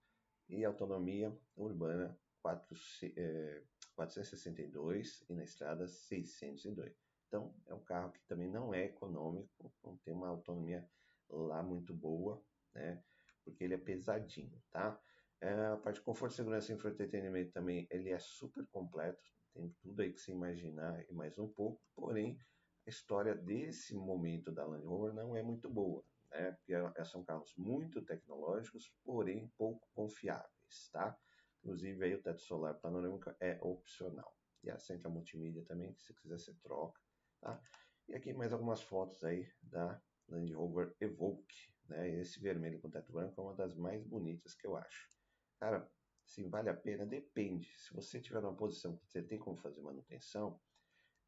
e 0.48 0.64
autonomia 0.64 1.36
urbana 1.56 2.18
4, 2.42 2.76
é, 3.16 3.62
462 3.94 5.24
e 5.28 5.34
na 5.34 5.44
estrada 5.44 5.86
602. 5.86 6.92
Então 7.28 7.54
é 7.66 7.74
um 7.74 7.84
carro 7.84 8.10
que 8.10 8.20
também 8.26 8.50
não 8.50 8.74
é 8.74 8.86
econômico, 8.86 9.72
não 9.84 9.96
tem 9.98 10.12
uma 10.12 10.28
autonomia 10.28 10.86
lá 11.30 11.62
muito 11.62 11.94
boa, 11.94 12.44
né? 12.74 13.02
Porque 13.44 13.62
ele 13.62 13.74
é 13.74 13.78
pesadinho, 13.78 14.60
tá? 14.70 15.00
É, 15.42 15.66
a 15.66 15.76
parte 15.76 15.96
de 15.96 16.02
conforto, 16.02 16.36
segurança 16.36 16.70
e 16.70 16.74
entretenimento 16.76 17.50
também, 17.50 17.84
ele 17.90 18.10
é 18.10 18.18
super 18.20 18.64
completo, 18.68 19.20
tem 19.52 19.74
tudo 19.80 20.00
aí 20.00 20.12
que 20.12 20.20
se 20.20 20.30
imaginar 20.30 21.04
e 21.10 21.12
mais 21.12 21.36
um 21.36 21.48
pouco, 21.48 21.82
porém 21.96 22.38
a 22.86 22.90
história 22.90 23.34
desse 23.34 23.92
momento 23.92 24.52
da 24.52 24.64
Land 24.64 24.86
Rover 24.86 25.12
não 25.12 25.36
é 25.36 25.42
muito 25.42 25.68
boa, 25.68 26.04
né? 26.30 26.52
Porque 26.52 26.72
é, 26.74 27.04
são 27.04 27.24
carros 27.24 27.52
muito 27.58 28.00
tecnológicos, 28.02 28.94
porém 29.02 29.52
pouco 29.58 29.84
confiáveis, 29.92 30.88
tá? 30.92 31.18
Inclusive 31.58 32.04
aí 32.04 32.14
o 32.14 32.22
teto 32.22 32.40
solar 32.40 32.74
panorâmico 32.74 33.34
é 33.40 33.58
opcional. 33.62 34.32
E 34.62 34.70
a 34.70 34.78
central 34.78 35.12
multimídia 35.12 35.64
também, 35.64 35.92
que 35.92 36.02
se 36.02 36.14
quiser 36.14 36.38
você 36.38 36.54
troca, 36.62 37.00
tá? 37.40 37.60
E 38.08 38.14
aqui 38.14 38.32
mais 38.32 38.52
algumas 38.52 38.80
fotos 38.80 39.24
aí 39.24 39.50
da 39.60 40.00
Land 40.28 40.52
Rover 40.52 40.94
Evoque, 41.00 41.74
né? 41.88 42.08
Esse 42.20 42.38
vermelho 42.38 42.80
com 42.80 42.88
teto 42.88 43.10
branco 43.12 43.40
é 43.40 43.44
uma 43.44 43.56
das 43.56 43.74
mais 43.74 44.04
bonitas 44.04 44.54
que 44.54 44.68
eu 44.68 44.76
acho. 44.76 45.21
Cara, 45.62 45.88
se 46.24 46.42
vale 46.42 46.68
a 46.70 46.74
pena, 46.74 47.06
depende. 47.06 47.72
Se 47.78 47.94
você 47.94 48.20
tiver 48.20 48.42
numa 48.42 48.56
posição 48.56 48.96
que 48.96 49.06
você 49.06 49.22
tem 49.22 49.38
como 49.38 49.56
fazer 49.56 49.80
manutenção, 49.80 50.60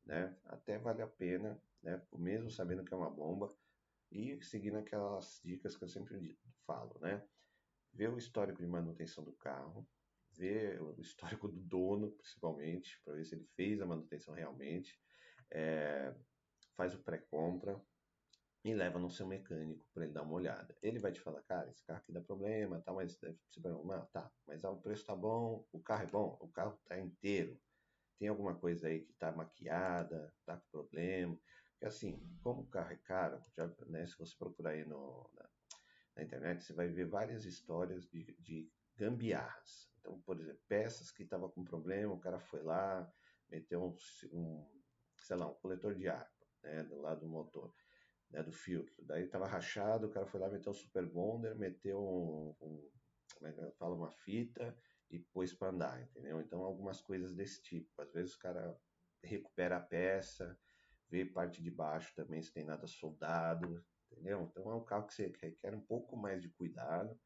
né? 0.04 0.36
Até 0.46 0.76
vale 0.76 1.02
a 1.02 1.06
pena, 1.06 1.62
né? 1.80 2.04
Mesmo 2.18 2.50
sabendo 2.50 2.84
que 2.84 2.92
é 2.92 2.96
uma 2.96 3.08
bomba 3.08 3.56
e 4.10 4.42
seguindo 4.42 4.76
aquelas 4.76 5.40
dicas 5.44 5.76
que 5.76 5.84
eu 5.84 5.88
sempre 5.88 6.36
falo, 6.66 6.98
né? 6.98 7.24
Ver 7.92 8.10
o 8.10 8.18
histórico 8.18 8.60
de 8.60 8.66
manutenção 8.66 9.22
do 9.22 9.34
carro, 9.34 9.88
ver 10.32 10.82
o 10.82 11.00
histórico 11.00 11.46
do 11.46 11.60
dono, 11.60 12.10
principalmente, 12.10 13.00
para 13.04 13.14
ver 13.14 13.24
se 13.24 13.36
ele 13.36 13.44
fez 13.54 13.80
a 13.80 13.86
manutenção 13.86 14.34
realmente. 14.34 15.00
É, 15.48 16.12
faz 16.74 16.92
o 16.92 17.04
pré-compra 17.04 17.80
e 18.64 18.72
leva 18.72 18.98
no 18.98 19.10
seu 19.10 19.26
mecânico 19.26 19.86
para 19.92 20.04
ele 20.04 20.12
dar 20.14 20.22
uma 20.22 20.34
olhada. 20.34 20.74
Ele 20.82 20.98
vai 20.98 21.12
te 21.12 21.20
falar, 21.20 21.42
cara, 21.42 21.70
esse 21.70 21.84
carro 21.84 21.98
aqui 21.98 22.10
dá 22.10 22.22
problema, 22.22 22.80
tá, 22.80 22.94
mas 22.94 23.18
deve 23.18 23.38
ser 23.50 23.60
não, 23.60 24.06
tá, 24.06 24.32
mas 24.46 24.64
o 24.64 24.76
preço 24.76 25.04
tá 25.04 25.14
bom, 25.14 25.66
o 25.70 25.80
carro 25.80 26.04
é 26.04 26.06
bom, 26.06 26.38
o 26.40 26.48
carro 26.48 26.80
tá 26.86 26.98
inteiro. 26.98 27.60
Tem 28.18 28.28
alguma 28.28 28.54
coisa 28.54 28.88
aí 28.88 29.00
que 29.00 29.12
tá 29.12 29.30
maquiada, 29.30 30.32
tá 30.46 30.56
com 30.56 30.66
problema. 30.70 31.38
Porque 31.72 31.84
assim, 31.84 32.18
como 32.42 32.62
o 32.62 32.66
carro 32.66 32.92
é 32.92 32.96
caro, 32.96 33.44
já, 33.54 33.70
né, 33.86 34.06
se 34.06 34.16
você 34.16 34.34
procurar 34.34 34.70
aí 34.70 34.84
no, 34.86 35.28
na, 35.34 35.50
na 36.16 36.22
internet, 36.22 36.64
você 36.64 36.72
vai 36.72 36.88
ver 36.88 37.06
várias 37.06 37.44
histórias 37.44 38.06
de, 38.06 38.34
de 38.40 38.72
gambiarras. 38.96 39.90
Então, 39.98 40.18
por 40.22 40.40
exemplo, 40.40 40.62
peças 40.66 41.10
que 41.10 41.24
estavam 41.24 41.50
com 41.50 41.64
problema, 41.64 42.14
o 42.14 42.20
cara 42.20 42.38
foi 42.38 42.62
lá, 42.62 43.12
meteu 43.50 43.84
um, 43.84 43.94
um, 44.32 44.66
sei 45.18 45.36
lá, 45.36 45.46
um 45.46 45.54
coletor 45.54 45.94
de 45.94 46.08
ar 46.08 46.30
né, 46.62 46.82
do 46.84 47.00
lado 47.00 47.20
do 47.20 47.28
motor, 47.28 47.74
né, 48.30 48.42
do 48.42 48.52
filtro. 48.52 48.94
Daí 49.04 49.24
estava 49.24 49.46
rachado, 49.46 50.06
o 50.06 50.10
cara 50.10 50.26
foi 50.26 50.40
lá, 50.40 50.48
meteu 50.48 50.72
um 50.72 50.74
super 50.74 51.06
bonder, 51.06 51.54
meteu 51.56 51.98
um, 51.98 52.54
um 52.60 52.90
como 53.34 53.48
é 53.48 53.52
que 53.52 53.76
fala, 53.76 53.94
uma 53.94 54.10
fita 54.10 54.76
e 55.10 55.18
pôs 55.18 55.52
para 55.52 55.70
andar, 55.70 56.02
entendeu? 56.02 56.40
Então, 56.40 56.62
algumas 56.62 57.00
coisas 57.00 57.34
desse 57.34 57.62
tipo. 57.62 57.90
Às 58.00 58.12
vezes 58.12 58.34
o 58.34 58.38
cara 58.38 58.78
recupera 59.22 59.76
a 59.76 59.80
peça, 59.80 60.58
vê 61.08 61.24
parte 61.24 61.62
de 61.62 61.70
baixo 61.70 62.14
também 62.14 62.42
se 62.42 62.52
tem 62.52 62.64
nada 62.64 62.86
soldado, 62.86 63.84
entendeu? 64.10 64.42
Então 64.42 64.70
é 64.70 64.74
um 64.74 64.84
carro 64.84 65.06
que 65.06 65.14
você 65.14 65.32
requer 65.40 65.74
um 65.74 65.80
pouco 65.80 66.16
mais 66.16 66.42
de 66.42 66.48
cuidado. 66.50 67.18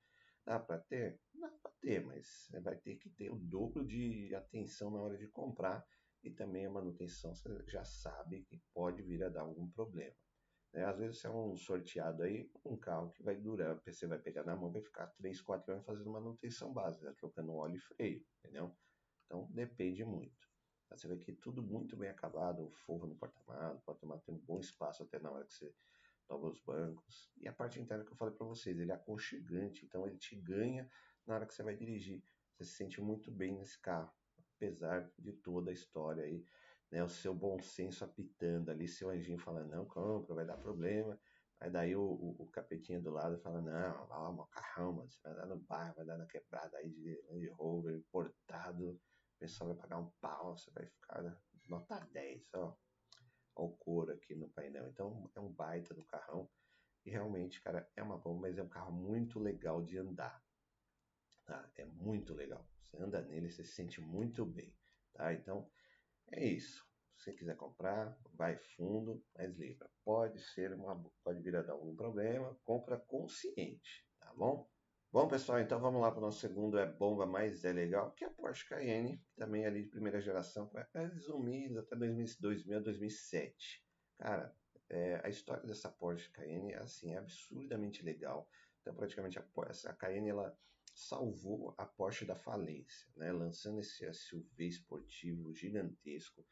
Dá 0.44 0.58
para 0.58 0.78
ter? 0.78 1.20
Dá 1.34 1.48
para 1.48 1.70
ter, 1.80 2.04
mas 2.04 2.48
vai 2.62 2.76
ter 2.76 2.96
que 2.96 3.10
ter 3.10 3.30
o 3.30 3.38
dobro 3.38 3.86
de 3.86 4.34
atenção 4.34 4.90
na 4.90 5.00
hora 5.00 5.16
de 5.16 5.28
comprar 5.28 5.84
e 6.22 6.30
também 6.30 6.66
a 6.66 6.70
manutenção 6.70 7.34
você 7.34 7.48
já 7.66 7.84
sabe 7.84 8.44
que 8.44 8.60
pode 8.74 9.02
vir 9.02 9.22
a 9.22 9.28
dar 9.28 9.42
algum 9.42 9.68
problema. 9.70 10.16
Né? 10.72 10.84
Às 10.84 10.98
vezes 10.98 11.24
é 11.24 11.30
um 11.30 11.56
sorteado 11.56 12.22
aí, 12.22 12.50
um 12.64 12.76
carro 12.76 13.10
que 13.12 13.22
vai 13.22 13.36
durar, 13.36 13.80
você 13.84 14.06
vai 14.06 14.18
pegar 14.18 14.44
na 14.44 14.56
mão, 14.56 14.70
vai 14.70 14.82
ficar 14.82 15.06
3, 15.08 15.40
4 15.40 15.72
anos 15.72 15.86
fazendo 15.86 16.10
manutenção 16.10 16.72
básica, 16.72 17.12
trocando 17.14 17.54
óleo 17.54 17.76
e 17.76 17.80
freio, 17.80 18.26
entendeu? 18.38 18.76
Então 19.26 19.46
depende 19.50 20.04
muito. 20.04 20.48
Você 20.90 21.06
vê 21.06 21.18
que 21.18 21.32
tudo 21.32 21.62
muito 21.62 21.96
bem 21.96 22.08
acabado, 22.08 22.64
o 22.64 22.70
forro 22.70 23.06
no 23.06 23.14
porta-malas, 23.14 23.78
o 23.78 23.84
porta-malas 23.84 24.24
tem 24.24 24.34
um 24.34 24.38
bom 24.38 24.58
espaço 24.58 25.02
até 25.02 25.18
na 25.18 25.30
hora 25.30 25.44
que 25.44 25.52
você 25.52 25.74
dobra 26.26 26.50
os 26.50 26.60
bancos. 26.60 27.30
E 27.36 27.48
a 27.48 27.52
parte 27.52 27.80
interna 27.80 28.04
que 28.04 28.12
eu 28.12 28.16
falei 28.16 28.34
para 28.34 28.46
vocês, 28.46 28.78
ele 28.78 28.90
é 28.90 28.94
aconchegante, 28.94 29.84
então 29.84 30.06
ele 30.06 30.16
te 30.16 30.36
ganha 30.36 30.88
na 31.26 31.34
hora 31.34 31.46
que 31.46 31.54
você 31.54 31.62
vai 31.62 31.76
dirigir. 31.76 32.22
Você 32.54 32.64
se 32.64 32.72
sente 32.72 33.00
muito 33.00 33.30
bem 33.30 33.54
nesse 33.54 33.78
carro, 33.80 34.12
apesar 34.56 35.10
de 35.18 35.32
toda 35.32 35.70
a 35.70 35.74
história 35.74 36.24
aí, 36.24 36.44
né? 36.90 37.02
O 37.02 37.08
seu 37.08 37.34
bom 37.34 37.60
senso 37.60 38.04
apitando 38.04 38.70
ali, 38.70 38.88
seu 38.88 39.10
anjinho 39.10 39.38
falando, 39.38 39.70
não, 39.70 39.84
compra, 39.86 40.34
vai 40.34 40.46
dar 40.46 40.56
problema. 40.56 41.18
Aí 41.60 41.70
daí 41.70 41.96
o, 41.96 42.02
o, 42.02 42.42
o 42.42 43.00
do 43.00 43.10
lado 43.10 43.38
fala, 43.40 43.60
não, 43.60 44.06
vai 44.06 44.18
lá, 44.18 44.46
carrão, 44.46 44.92
mano, 44.92 45.10
você 45.10 45.20
vai 45.22 45.34
dar 45.34 45.46
no 45.46 45.56
bairro, 45.56 45.94
vai 45.96 46.04
dar 46.04 46.16
na 46.16 46.26
quebrada 46.26 46.76
aí 46.78 46.88
de 46.88 47.20
Land 47.28 47.48
Rover, 47.48 47.96
importado, 47.96 48.90
o 48.90 49.00
pessoal 49.38 49.70
vai 49.70 49.76
pagar 49.76 49.98
um 49.98 50.10
pau, 50.20 50.56
você 50.56 50.70
vai 50.70 50.86
ficar 50.86 51.22
né, 51.22 51.36
nota 51.68 52.00
10, 52.12 52.54
ó. 52.54 52.76
Ó 53.56 53.64
o 53.64 53.76
couro 53.76 54.12
aqui 54.12 54.34
no 54.34 54.48
painel. 54.48 54.88
Então 54.88 55.30
é 55.34 55.40
um 55.40 55.52
baita 55.52 55.94
do 55.94 56.04
carrão. 56.04 56.48
E 57.04 57.10
realmente, 57.10 57.60
cara, 57.60 57.88
é 57.96 58.02
uma 58.02 58.18
bomba, 58.18 58.42
mas 58.42 58.58
é 58.58 58.62
um 58.62 58.68
carro 58.68 58.92
muito 58.92 59.38
legal 59.38 59.82
de 59.82 59.98
andar. 59.98 60.42
Tá? 61.44 61.68
É 61.76 61.84
muito 61.84 62.34
legal. 62.34 62.68
Você 62.82 62.96
anda 62.98 63.20
nele, 63.22 63.50
você 63.50 63.64
se 63.64 63.72
sente 63.72 64.00
muito 64.00 64.44
bem. 64.44 64.74
Tá? 65.12 65.32
Então, 65.32 65.68
é 66.32 66.44
isso. 66.44 66.86
Se 67.16 67.24
você 67.24 67.32
quiser 67.32 67.56
comprar, 67.56 68.16
vai 68.34 68.56
fundo, 68.76 69.22
mas 69.36 69.56
lembra, 69.56 69.90
pode 70.04 70.40
ser 70.40 70.72
uma, 70.72 71.02
pode 71.24 71.42
vir 71.42 71.56
a 71.56 71.62
dar 71.62 71.72
algum 71.72 71.94
problema, 71.96 72.56
compra 72.62 72.98
consciente, 72.98 74.06
tá 74.20 74.32
bom? 74.34 74.68
Bom, 75.10 75.26
pessoal, 75.26 75.58
então 75.58 75.80
vamos 75.80 76.02
lá 76.02 76.10
para 76.10 76.18
o 76.18 76.22
nosso 76.22 76.38
segundo 76.38 76.78
é 76.78 76.86
bomba, 76.86 77.26
mais 77.26 77.64
é 77.64 77.72
legal, 77.72 78.12
que 78.12 78.24
é 78.24 78.28
a 78.28 78.30
Porsche 78.30 78.68
Cayenne, 78.68 79.24
também 79.36 79.66
ali 79.66 79.82
de 79.82 79.88
primeira 79.88 80.20
geração, 80.20 80.70
é 80.94 81.06
resumida 81.06 81.80
até 81.80 81.96
2000 81.96 82.82
2007. 82.82 83.82
Cara, 84.18 84.54
é, 84.90 85.20
a 85.24 85.28
história 85.28 85.66
dessa 85.66 85.90
Porsche 85.90 86.30
Cayenne 86.30 86.74
assim, 86.74 87.14
é 87.14 87.18
absurdamente 87.18 88.02
legal. 88.02 88.48
Então, 88.80 88.94
praticamente, 88.94 89.38
a, 89.38 89.44
a 89.86 89.94
Cayenne 89.94 90.28
ela 90.28 90.56
salvou 90.98 91.72
a 91.78 91.86
Porsche 91.86 92.24
da 92.24 92.34
falência, 92.34 93.08
né? 93.16 93.30
lançando 93.30 93.78
esse 93.78 94.04
SUV 94.12 94.66
esportivo 94.66 95.54
gigantesco. 95.54 96.44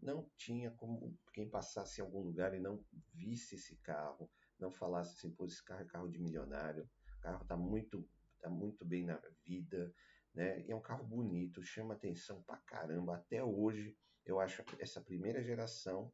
Não 0.00 0.30
tinha 0.36 0.70
como 0.70 1.18
quem 1.32 1.50
passasse 1.50 2.00
em 2.00 2.04
algum 2.04 2.20
lugar 2.20 2.54
e 2.54 2.60
não 2.60 2.84
visse 3.12 3.56
esse 3.56 3.74
carro, 3.78 4.30
não 4.56 4.70
falasse 4.70 5.16
assim, 5.16 5.34
pô, 5.34 5.44
esse 5.44 5.64
carro 5.64 5.80
é 5.80 5.84
carro 5.84 6.08
de 6.08 6.20
milionário, 6.20 6.88
o 7.16 7.20
carro 7.20 7.42
está 7.42 7.56
muito, 7.56 8.08
tá 8.38 8.48
muito 8.48 8.84
bem 8.84 9.04
na 9.04 9.20
vida, 9.44 9.92
né? 10.32 10.64
E 10.64 10.70
é 10.70 10.76
um 10.76 10.80
carro 10.80 11.04
bonito, 11.04 11.60
chama 11.64 11.94
atenção 11.94 12.40
pra 12.44 12.56
caramba. 12.58 13.16
Até 13.16 13.42
hoje 13.42 13.98
eu 14.24 14.38
acho 14.38 14.62
essa 14.78 15.00
primeira 15.00 15.42
geração 15.42 16.12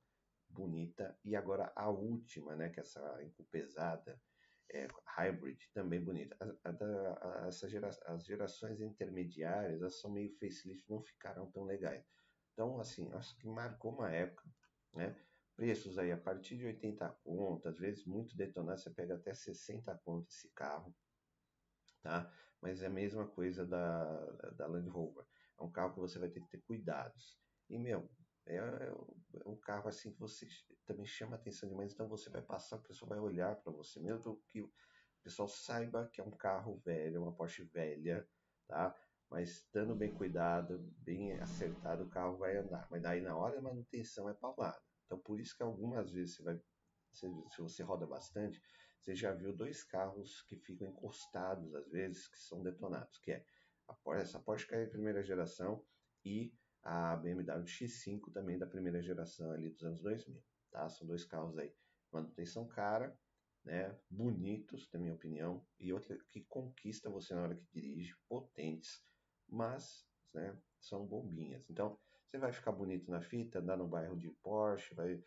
bonita 0.49 1.19
e 1.23 1.37
agora 1.37 1.71
a 1.77 1.91
última, 1.91 2.57
né? 2.57 2.71
Que 2.71 2.81
é 2.81 2.83
essa 2.83 3.23
encupesada 3.23 4.19
é, 4.71 4.89
hybrid 5.17 5.59
também 5.73 6.03
bonita. 6.03 6.37
A, 6.65 6.69
a, 6.71 7.45
a, 7.45 7.49
essa 7.49 7.69
gera, 7.69 7.89
as 8.07 8.25
gerações 8.25 8.81
intermediárias 8.81 9.81
elas 9.81 10.01
são 10.01 10.13
meio 10.13 10.33
facelift, 10.39 10.89
não 10.91 11.03
ficaram 11.03 11.51
tão 11.51 11.65
legais. 11.65 12.05
Então, 12.53 12.79
assim, 12.81 13.13
acho 13.13 13.37
que 13.39 13.47
marcou 13.47 13.93
uma 13.93 14.11
época, 14.11 14.49
né? 14.95 15.17
Preços 15.57 15.99
aí 15.99 16.11
a 16.11 16.17
partir 16.17 16.57
de 16.57 16.67
80 16.67 17.09
conto, 17.23 17.69
às 17.69 17.79
vezes 17.79 18.05
muito 18.05 18.37
detonado, 18.37 18.81
você 18.81 18.91
pega 18.91 19.15
até 19.15 19.33
60 19.35 19.97
conto 20.05 20.29
esse 20.29 20.51
carro, 20.53 20.95
tá? 22.03 22.33
Mas 22.61 22.83
é 22.83 22.87
a 22.87 22.91
mesma 22.91 23.27
coisa 23.29 23.65
da, 23.67 24.31
da 24.53 24.67
Land 24.67 24.89
Rover. 24.89 25.25
É 25.59 25.63
um 25.63 25.71
carro 25.71 25.95
que 25.95 26.01
você 26.01 26.19
vai 26.19 26.29
ter 26.29 26.41
que 26.41 26.49
ter 26.49 26.63
cuidados. 26.63 27.39
E, 27.69 27.79
meu, 27.79 28.11
é, 28.47 28.57
é 28.57 29.49
um 29.49 29.57
carro 29.57 29.89
assim 29.89 30.13
que 30.13 30.21
você 30.21 30.47
também 30.85 31.07
chama 31.07 31.37
atenção 31.37 31.69
demais, 31.69 31.93
então 31.93 32.09
você 32.09 32.29
vai 32.31 32.43
passar, 32.43 32.77
o 32.77 32.83
pessoal 32.83 33.09
vai 33.09 33.19
olhar 33.19 33.57
para 33.57 33.73
você, 33.73 34.01
mesmo 34.01 34.43
que 34.49 34.61
o 34.61 34.73
pessoal 35.23 35.49
saiba 35.49 36.09
que 36.13 36.21
é 36.21 36.25
um 36.25 36.31
carro 36.31 36.77
velho, 36.85 37.23
uma 37.23 37.35
Porsche 37.35 37.65
velha, 37.65 38.29
tá? 38.67 38.95
Mas 39.31 39.51
estando 39.51 39.97
bem 39.97 40.13
cuidado, 40.15 40.79
bem 40.99 41.33
acertado, 41.41 42.05
o 42.05 42.11
carro 42.11 42.37
vai 42.37 42.57
andar. 42.57 42.87
Mas 42.91 43.03
daí 43.03 43.23
na 43.23 43.35
hora 43.35 43.57
da 43.57 43.63
manutenção 43.63 44.29
é 44.29 44.35
paulada. 44.35 44.81
Então 45.07 45.19
por 45.19 45.41
isso 45.41 45.57
que 45.57 45.63
algumas 45.63 46.11
vezes 46.13 46.37
você 46.37 46.43
vai, 46.43 46.61
se 47.13 47.27
você 47.59 47.83
roda 47.83 48.07
bastante, 48.07 48.61
você 49.01 49.15
já 49.15 49.33
viu 49.33 49.55
dois 49.55 49.83
carros 49.83 50.43
que 50.43 50.57
ficam 50.57 50.89
encostados 50.89 51.75
às 51.75 51.91
vezes, 51.91 52.29
que 52.29 52.39
são 52.39 52.63
detonados, 52.63 53.19
que 53.19 53.33
é 53.33 53.45
a, 53.89 53.97
essa 54.17 54.39
Porsche 54.39 54.67
Cayenne 54.67 54.91
primeira 54.91 55.23
geração 55.23 55.85
e 56.25 56.55
a 56.85 57.17
BMW 57.17 57.65
X5 57.67 58.31
também 58.31 58.59
da 58.59 58.67
primeira 58.67 59.01
geração 59.01 59.51
ali 59.51 59.71
dos 59.71 59.83
anos 59.83 60.01
2000, 60.03 60.43
tá? 60.71 60.89
São 60.91 61.07
dois 61.07 61.25
carros 61.25 61.57
aí, 61.57 61.75
manutenção 62.13 62.69
cara, 62.69 63.19
né? 63.65 63.97
Bonitos, 64.11 64.91
na 64.93 65.01
minha 65.01 65.15
opinião, 65.15 65.67
e 65.81 65.93
outra 65.93 66.17
que 66.29 66.45
conquista 66.45 67.09
você 67.09 67.35
na 67.35 67.43
hora 67.43 67.57
que 67.57 67.67
dirige, 67.73 68.15
potentes, 68.29 69.03
mas, 69.49 70.07
né? 70.35 70.57
São 70.79 71.07
bombinhas. 71.07 71.65
Então, 71.71 71.99
você 72.27 72.39
vai 72.39 72.53
ficar 72.53 72.73
bonito 72.73 73.11
na 73.11 73.23
fita, 73.23 73.61
andar 73.61 73.79
no 73.79 73.89
bairro 73.89 74.17
de 74.17 74.29
Porsche, 74.43 74.95
vai 74.95 75.23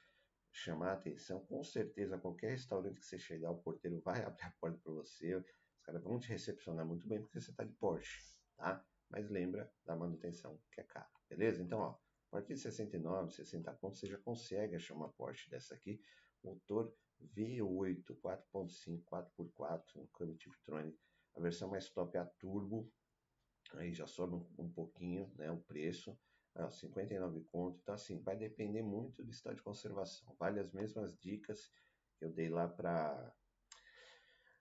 chamar 0.52 0.90
a 0.90 0.94
atenção. 0.94 1.44
Com 1.46 1.64
certeza, 1.64 2.20
qualquer 2.20 2.52
restaurante 2.52 3.00
que 3.00 3.06
você 3.06 3.18
chegar, 3.18 3.50
o 3.50 3.58
porteiro 3.58 4.00
vai 4.02 4.22
abrir 4.24 4.44
a 4.44 4.52
porta 4.60 4.80
para 4.84 4.94
você. 4.94 5.36
Os 5.36 5.46
caras 5.84 6.04
vão 6.04 6.20
te 6.20 6.30
recepcionar 6.30 6.86
muito 6.86 7.08
bem 7.08 7.20
porque 7.20 7.40
você 7.40 7.50
está 7.50 7.64
de 7.64 7.74
Porsche, 7.74 8.36
tá? 8.56 8.86
Mas 9.10 9.30
lembra 9.30 9.72
da 9.86 9.96
manutenção 9.96 10.60
que 10.72 10.82
é 10.82 10.84
caro. 10.84 11.10
Beleza? 11.30 11.62
Então, 11.62 11.80
ó, 11.80 11.92
a 11.92 12.30
partir 12.32 12.56
de 12.56 12.60
69, 12.60 13.34
60 13.34 13.74
pontos, 13.74 14.00
você 14.00 14.08
já 14.08 14.18
consegue 14.18 14.76
achar 14.76 14.94
uma 14.94 15.10
Porsche 15.10 15.50
dessa 15.50 15.74
aqui. 15.74 16.02
Motor 16.44 16.94
V8, 17.36 18.04
4.5, 18.22 19.04
4x4, 19.04 19.96
no 19.96 20.08
câmbio 20.08 20.36
Tiptronic. 20.36 21.00
A 21.36 21.40
versão 21.40 21.70
mais 21.70 21.90
top 21.90 22.18
é 22.18 22.20
a 22.20 22.26
Turbo. 22.26 22.92
Aí 23.74 23.94
já 23.94 24.08
sobe 24.08 24.36
um, 24.36 24.64
um 24.66 24.72
pouquinho 24.72 25.32
né, 25.36 25.52
o 25.52 25.58
preço. 25.58 26.18
Ah, 26.56 26.70
59 26.70 27.44
conto. 27.52 27.80
Então, 27.82 27.96
assim, 27.96 28.20
vai 28.22 28.36
depender 28.36 28.82
muito 28.82 29.24
do 29.24 29.32
estado 29.32 29.56
de 29.56 29.62
conservação. 29.62 30.36
Vale 30.40 30.60
as 30.60 30.72
mesmas 30.72 31.16
dicas 31.18 31.72
que 32.18 32.26
eu 32.26 32.32
dei 32.32 32.50
lá 32.50 32.68
para 32.68 33.34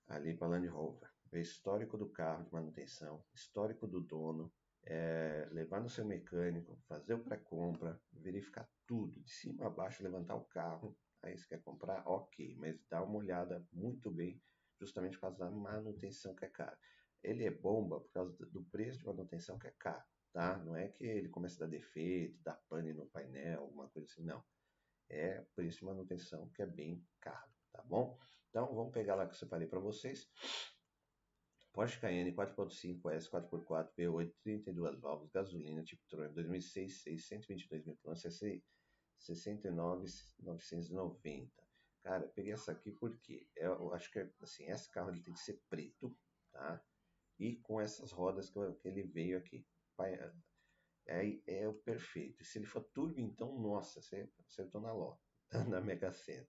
ali 0.09 0.37
para 0.37 0.49
Land 0.49 0.69
Rover. 0.69 1.16
Ver 1.31 1.41
histórico 1.41 1.99
do 1.99 2.09
carro 2.09 2.45
de 2.45 2.53
manutenção, 2.53 3.25
histórico 3.35 3.87
do 3.87 4.01
dono, 4.01 4.53
é, 4.87 5.49
levar 5.51 5.81
no 5.81 5.89
seu 5.89 6.05
mecânico, 6.05 6.79
fazer 6.87 7.15
o 7.15 7.25
pré-compra, 7.25 8.01
verificar 8.13 8.69
tudo, 8.87 9.21
de 9.21 9.31
cima 9.31 9.67
a 9.67 9.71
baixo, 9.71 10.03
levantar 10.03 10.37
o 10.37 10.45
carro. 10.45 10.97
Aí 11.23 11.37
você 11.37 11.47
quer 11.49 11.63
comprar, 11.63 12.07
ok, 12.07 12.55
mas 12.57 12.79
dá 12.89 13.03
uma 13.03 13.19
olhada 13.19 13.67
muito 13.73 14.11
bem, 14.11 14.41
justamente 14.81 15.15
por 15.15 15.23
causa 15.23 15.39
da 15.39 15.51
manutenção 15.51 16.35
que 16.35 16.45
é 16.45 16.49
cara. 16.49 16.79
Ele 17.23 17.45
é 17.45 17.51
bomba 17.51 18.01
por 18.01 18.11
causa 18.13 18.37
do 18.47 18.63
preço 18.65 19.01
de 19.01 19.07
manutenção 19.07 19.59
que 19.59 19.67
é 19.67 19.75
caro, 19.77 20.05
tá? 20.33 20.57
Não 20.59 20.77
é 20.77 20.89
que 20.89 21.05
ele 21.05 21.29
começa 21.29 21.57
a 21.57 21.67
dar 21.67 21.71
defeito, 21.71 22.41
dar 22.43 22.61
pane 22.69 22.93
no 22.93 23.07
painel, 23.07 23.63
alguma 23.63 23.89
coisa 23.89 24.07
assim, 24.07 24.23
não. 24.23 24.45
É 25.09 25.45
preço 25.57 25.81
de 25.81 25.85
manutenção 25.85 26.49
que 26.51 26.63
é 26.63 26.67
bem 26.67 27.05
caro, 27.21 27.51
tá 27.73 27.83
bom? 27.83 28.17
Então 28.51 28.73
vamos 28.73 28.93
pegar 28.93 29.17
lá 29.17 29.27
que 29.27 29.33
eu 29.33 29.39
separei 29.39 29.67
para 29.67 29.81
vocês. 29.81 30.31
Porsche 31.77 32.01
Cayenne 32.01 32.33
4.5 32.33 33.13
S 33.13 33.29
4x4 33.29 33.93
V8 33.99 34.33
32 34.43 34.99
válvulas, 34.99 35.31
gasolina, 35.31 35.85
tipo 35.85 36.03
Tron 36.09 36.33
2006, 36.33 37.03
622 37.03 37.85
mil 37.85 37.95
km, 37.99 38.15
69,990. 39.19 41.53
Cara, 42.03 42.27
peguei 42.29 42.55
essa 42.55 42.73
aqui 42.73 42.93
porque 42.93 43.47
eu 43.55 43.93
acho 43.93 44.11
que 44.11 44.27
assim, 44.41 44.71
esse 44.71 44.91
carro 44.91 45.11
ele 45.11 45.21
tem 45.21 45.35
que 45.35 45.41
ser 45.41 45.61
preto, 45.69 46.17
tá? 46.51 46.83
E 47.39 47.57
com 47.57 47.79
essas 47.79 48.11
rodas 48.11 48.49
que, 48.49 48.59
que 48.81 48.89
ele 48.89 49.03
veio 49.03 49.37
aqui. 49.37 49.67
É, 51.07 51.39
é, 51.47 51.69
o 51.69 51.75
perfeito. 51.75 52.43
Se 52.43 52.59
ele 52.59 52.65
for 52.65 52.85
turbo, 52.85 53.21
então, 53.21 53.55
nossa, 53.61 54.01
você 54.01 54.27
acertou 54.49 54.81
na 54.81 54.95
ló, 54.95 55.19
na 55.69 55.83
Mega 55.83 56.11
Sena. 56.11 56.49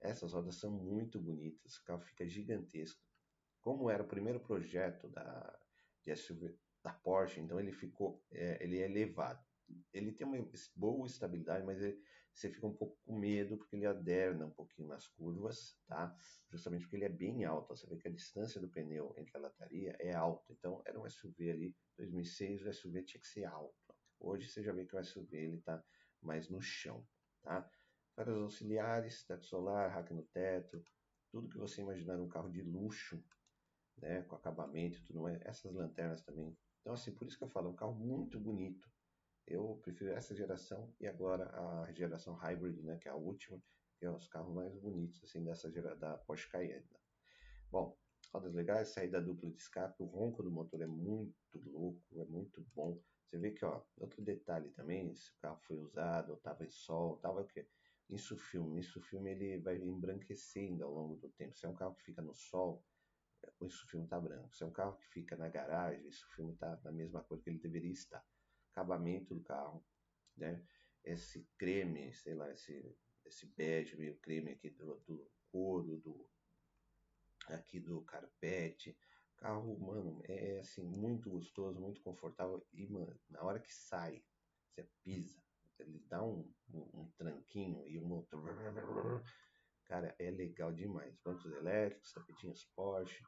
Essas 0.00 0.32
rodas 0.32 0.54
são 0.54 0.70
muito 0.70 1.20
bonitas, 1.20 1.76
o 1.76 1.84
carro 1.84 2.00
fica 2.00 2.26
gigantesco 2.26 3.11
como 3.62 3.88
era 3.88 4.02
o 4.02 4.08
primeiro 4.08 4.40
projeto 4.40 5.08
da, 5.08 5.58
SUV 6.14 6.54
da 6.82 6.92
Porsche, 6.92 7.40
então 7.40 7.58
ele 7.60 7.72
ficou, 7.72 8.22
é, 8.32 8.62
ele 8.62 8.78
é 8.80 8.84
elevado. 8.84 9.42
Ele 9.92 10.12
tem 10.12 10.26
uma 10.26 10.36
boa 10.74 11.06
estabilidade, 11.06 11.64
mas 11.64 11.80
ele, 11.80 11.98
você 12.34 12.50
fica 12.50 12.66
um 12.66 12.74
pouco 12.74 12.98
com 13.04 13.18
medo 13.18 13.56
porque 13.56 13.76
ele 13.76 13.86
aderna 13.86 14.46
um 14.46 14.50
pouquinho 14.50 14.88
nas 14.88 15.06
curvas, 15.06 15.78
tá? 15.86 16.14
Justamente 16.50 16.82
porque 16.82 16.96
ele 16.96 17.04
é 17.04 17.08
bem 17.08 17.44
alto. 17.44 17.68
Você 17.68 17.86
vê 17.86 17.96
que 17.96 18.08
a 18.08 18.12
distância 18.12 18.60
do 18.60 18.68
pneu 18.68 19.14
entre 19.16 19.36
a 19.36 19.40
lataria 19.40 19.96
é 20.00 20.12
alta. 20.12 20.52
Então 20.52 20.82
era 20.84 20.98
um 21.00 21.08
SUV 21.08 21.50
ali, 21.50 21.76
2006 21.96 22.66
o 22.66 22.72
SUV 22.72 23.02
tinha 23.04 23.20
que 23.20 23.28
ser 23.28 23.44
alto. 23.44 23.76
Hoje 24.18 24.48
você 24.48 24.62
já 24.62 24.72
vê 24.72 24.84
que 24.84 24.96
o 24.96 25.04
SUV 25.04 25.36
ele 25.36 25.58
está 25.58 25.82
mais 26.20 26.48
no 26.48 26.60
chão, 26.60 27.06
tá? 27.42 27.68
Faros 28.14 28.42
auxiliares, 28.42 29.24
teto 29.24 29.46
solar, 29.46 29.90
rack 29.90 30.12
no 30.12 30.24
teto, 30.24 30.82
tudo 31.30 31.48
que 31.48 31.58
você 31.58 31.80
imaginar 31.80 32.20
um 32.20 32.28
carro 32.28 32.50
de 32.50 32.62
luxo 32.62 33.22
né, 33.98 34.22
com 34.22 34.36
acabamento 34.36 34.98
e 34.98 35.02
tudo 35.02 35.20
mais. 35.20 35.40
Essas 35.42 35.72
lanternas 35.72 36.22
também. 36.22 36.56
Então, 36.80 36.94
assim, 36.94 37.12
por 37.12 37.26
isso 37.26 37.38
que 37.38 37.44
eu 37.44 37.48
falo, 37.48 37.68
é 37.68 37.70
um 37.70 37.76
carro 37.76 37.94
muito 37.94 38.38
bonito. 38.40 38.90
Eu 39.46 39.80
prefiro 39.82 40.12
essa 40.12 40.34
geração 40.34 40.94
e 41.00 41.06
agora 41.06 41.50
a 41.50 41.92
geração 41.92 42.34
Hybrid, 42.34 42.82
né, 42.82 42.96
que 42.98 43.08
é 43.08 43.10
a 43.10 43.16
última, 43.16 43.60
que 43.98 44.06
é 44.06 44.10
os 44.10 44.28
carros 44.28 44.54
mais 44.54 44.74
bonitos, 44.76 45.22
assim, 45.24 45.44
dessa 45.44 45.70
geração 45.70 45.98
da 45.98 46.18
Porsche 46.18 46.48
Cayenne. 46.48 46.88
Bom, 47.70 47.96
rodas 48.32 48.54
legais, 48.54 48.88
saída 48.88 49.20
dupla 49.20 49.50
de 49.50 49.56
escape, 49.56 50.02
o 50.02 50.06
ronco 50.06 50.42
do 50.42 50.50
motor 50.50 50.80
é 50.80 50.86
muito 50.86 51.34
louco, 51.70 52.20
é 52.20 52.24
muito 52.24 52.64
bom. 52.74 53.00
Você 53.26 53.38
vê 53.38 53.50
que, 53.50 53.64
ó, 53.64 53.82
outro 53.96 54.22
detalhe 54.22 54.70
também, 54.70 55.14
se 55.14 55.30
o 55.32 55.38
carro 55.40 55.58
foi 55.62 55.78
usado, 55.78 56.34
estava 56.34 56.64
em 56.64 56.70
sol, 56.70 57.16
estava 57.16 57.40
o 57.40 57.46
quê? 57.46 57.66
Isso 58.10 58.36
filme, 58.36 58.80
isso 58.80 59.00
filme 59.00 59.30
ele 59.30 59.58
vai 59.58 59.78
embranquecendo 59.78 60.84
ao 60.84 60.92
longo 60.92 61.16
do 61.16 61.30
tempo. 61.30 61.56
Se 61.56 61.64
é 61.64 61.68
um 61.68 61.74
carro 61.74 61.94
que 61.94 62.02
fica 62.02 62.20
no 62.20 62.34
sol, 62.34 62.84
esse 63.62 63.86
filme 63.86 64.06
está 64.06 64.20
branco. 64.20 64.54
Se 64.54 64.62
é 64.62 64.66
um 64.66 64.72
carro 64.72 64.96
que 64.96 65.06
fica 65.08 65.36
na 65.36 65.48
garagem, 65.48 66.06
esse 66.06 66.24
filme 66.34 66.52
está 66.52 66.78
na 66.84 66.92
mesma 66.92 67.22
cor 67.22 67.40
que 67.40 67.50
ele 67.50 67.58
deveria 67.58 67.92
estar. 67.92 68.24
Acabamento 68.70 69.34
do 69.34 69.42
carro, 69.42 69.84
né? 70.36 70.64
Esse 71.04 71.46
creme, 71.58 72.12
sei 72.14 72.34
lá, 72.34 72.50
esse, 72.50 72.96
esse 73.24 73.46
bege 73.46 73.96
meio 73.96 74.16
creme 74.18 74.52
aqui 74.52 74.70
do, 74.70 75.00
do 75.06 75.30
couro, 75.50 75.98
do, 75.98 76.28
aqui 77.48 77.80
do 77.80 78.02
carpete. 78.02 78.96
Carro, 79.36 79.78
mano, 79.78 80.22
é 80.24 80.60
assim, 80.60 80.84
muito 80.84 81.28
gostoso, 81.28 81.80
muito 81.80 82.00
confortável. 82.00 82.64
E, 82.72 82.86
mano, 82.86 83.18
na 83.28 83.42
hora 83.42 83.58
que 83.58 83.72
sai, 83.72 84.22
você 84.68 84.88
pisa, 85.02 85.42
ele 85.78 85.98
dá 86.08 86.22
um, 86.22 86.48
um, 86.72 87.00
um 87.00 87.10
tranquinho 87.16 87.86
e 87.88 87.98
o 87.98 88.02
motor 88.02 88.40
Cara, 89.92 90.14
é 90.18 90.30
legal 90.30 90.72
demais. 90.72 91.14
Bancos 91.22 91.52
elétricos, 91.52 92.12
tapetinhos 92.12 92.64
Porsche. 92.74 93.22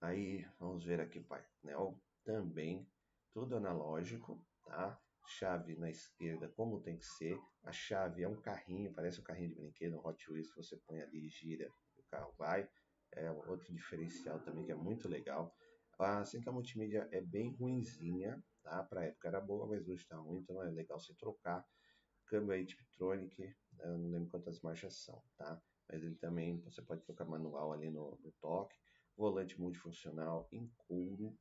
Aí, 0.00 0.46
vamos 0.58 0.84
ver 0.84 1.00
aqui, 1.00 1.20
painel 1.20 1.98
também, 2.24 2.86
tudo 3.32 3.56
analógico, 3.56 4.44
tá? 4.66 5.00
Chave 5.26 5.76
na 5.76 5.90
esquerda, 5.90 6.48
como 6.50 6.80
tem 6.82 6.98
que 6.98 7.06
ser. 7.06 7.38
A 7.62 7.72
chave 7.72 8.22
é 8.22 8.28
um 8.28 8.40
carrinho, 8.40 8.92
parece 8.94 9.20
um 9.20 9.24
carrinho 9.24 9.48
de 9.48 9.54
brinquedo, 9.54 9.96
um 9.96 10.06
Hot 10.06 10.30
Wheels, 10.30 10.54
você 10.54 10.76
põe 10.86 11.00
ali 11.00 11.26
e 11.26 11.28
gira, 11.28 11.68
o 11.96 12.02
carro 12.10 12.34
vai. 12.38 12.68
É 13.12 13.30
outro 13.30 13.72
diferencial 13.72 14.40
também 14.40 14.64
que 14.66 14.72
é 14.72 14.74
muito 14.74 15.08
legal. 15.08 15.54
Assim 15.98 16.40
que 16.40 16.48
a 16.48 16.52
multimídia 16.52 17.08
é 17.12 17.20
bem 17.20 17.54
ruinzinha, 17.54 18.42
tá? 18.62 18.82
Pra 18.84 19.04
época 19.04 19.28
era 19.28 19.40
boa, 19.40 19.66
mas 19.66 19.88
hoje 19.88 20.06
tá 20.06 20.16
ruim, 20.16 20.40
então 20.40 20.62
é 20.62 20.70
legal 20.70 20.98
se 20.98 21.14
trocar 21.16 21.64
câmbio 22.26 22.52
aí 22.52 22.66
Tiptronic, 22.66 23.42
né, 23.42 23.54
não 23.86 24.10
lembro 24.10 24.30
quantas 24.30 24.60
marchas 24.60 24.96
são, 25.04 25.22
tá? 25.36 25.62
Mas 25.88 26.02
ele 26.02 26.16
também, 26.16 26.60
você 26.62 26.82
pode 26.82 27.02
trocar 27.04 27.26
manual 27.26 27.72
ali 27.72 27.90
no, 27.90 28.18
no 28.22 28.32
toque, 28.40 28.76
volante 29.16 29.60
multifuncional 29.60 30.48
em 30.52 30.66
couro, 30.76 31.38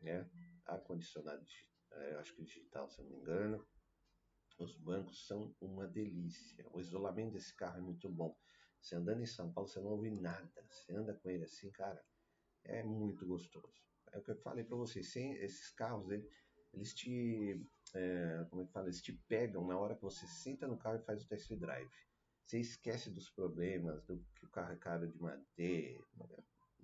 né? 0.00 0.28
Ar-condicionado, 0.66 1.44
é, 1.92 2.14
acho 2.16 2.34
que 2.34 2.44
digital, 2.44 2.88
se 2.88 3.02
não 3.02 3.10
me 3.10 3.16
engano. 3.16 3.66
Os 4.58 4.76
bancos 4.76 5.26
são 5.26 5.54
uma 5.60 5.86
delícia. 5.86 6.66
O 6.72 6.80
isolamento 6.80 7.32
desse 7.32 7.54
carro 7.56 7.78
é 7.78 7.82
muito 7.82 8.08
bom. 8.08 8.36
Você 8.80 8.94
andando 8.94 9.22
em 9.22 9.26
São 9.26 9.52
Paulo, 9.52 9.68
você 9.68 9.80
não 9.80 9.90
ouve 9.90 10.10
nada. 10.10 10.66
Você 10.70 10.94
anda 10.94 11.14
com 11.14 11.28
ele 11.28 11.44
assim, 11.44 11.70
cara, 11.70 12.04
é 12.62 12.82
muito 12.82 13.26
gostoso. 13.26 13.82
É 14.12 14.18
o 14.18 14.22
que 14.22 14.30
eu 14.30 14.36
falei 14.36 14.64
para 14.64 14.76
vocês. 14.76 15.10
Sem 15.10 15.32
esses 15.34 15.70
carros, 15.70 16.08
ele, 16.10 16.28
eles 16.72 16.94
te 16.94 17.60
é, 17.94 18.46
como 18.50 18.62
é 18.62 18.66
que 18.66 18.72
fala, 18.72 18.86
eles 18.86 19.00
te 19.00 19.12
pegam 19.28 19.66
na 19.66 19.78
hora 19.78 19.94
que 19.94 20.02
você 20.02 20.26
senta 20.26 20.66
no 20.66 20.76
carro 20.76 20.96
e 20.96 21.04
faz 21.04 21.22
o 21.22 21.28
test 21.28 21.52
drive. 21.54 21.90
Você 22.44 22.60
esquece 22.60 23.10
dos 23.10 23.30
problemas, 23.30 24.04
do 24.04 24.18
que 24.34 24.44
o 24.44 24.50
carro 24.50 24.72
é 24.72 24.76
caro 24.76 25.08
de 25.08 25.18
manter, 25.18 26.04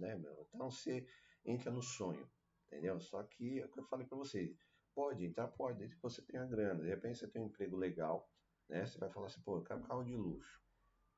né, 0.00 0.16
meu? 0.16 0.46
Então 0.48 0.70
você 0.70 1.06
entra 1.44 1.70
no 1.70 1.82
sonho, 1.82 2.28
entendeu? 2.66 2.98
Só 3.00 3.22
que 3.22 3.60
é 3.60 3.64
o 3.64 3.68
que 3.68 3.80
eu 3.80 3.84
falei 3.84 4.06
para 4.06 4.18
você, 4.18 4.56
pode 4.94 5.24
entrar, 5.24 5.48
pode, 5.48 5.78
desde 5.78 5.96
que 5.96 6.02
você 6.02 6.22
tenha 6.22 6.44
grana. 6.46 6.82
De 6.82 6.88
repente 6.88 7.18
você 7.18 7.28
tem 7.28 7.42
um 7.42 7.46
emprego 7.46 7.76
legal, 7.76 8.30
né? 8.68 8.86
Você 8.86 8.98
vai 8.98 9.10
falar 9.10 9.26
assim, 9.26 9.42
pô, 9.42 9.58
eu 9.58 9.64
quero 9.64 9.80
um 9.80 9.84
carro 9.84 10.04
de 10.04 10.16
luxo. 10.16 10.60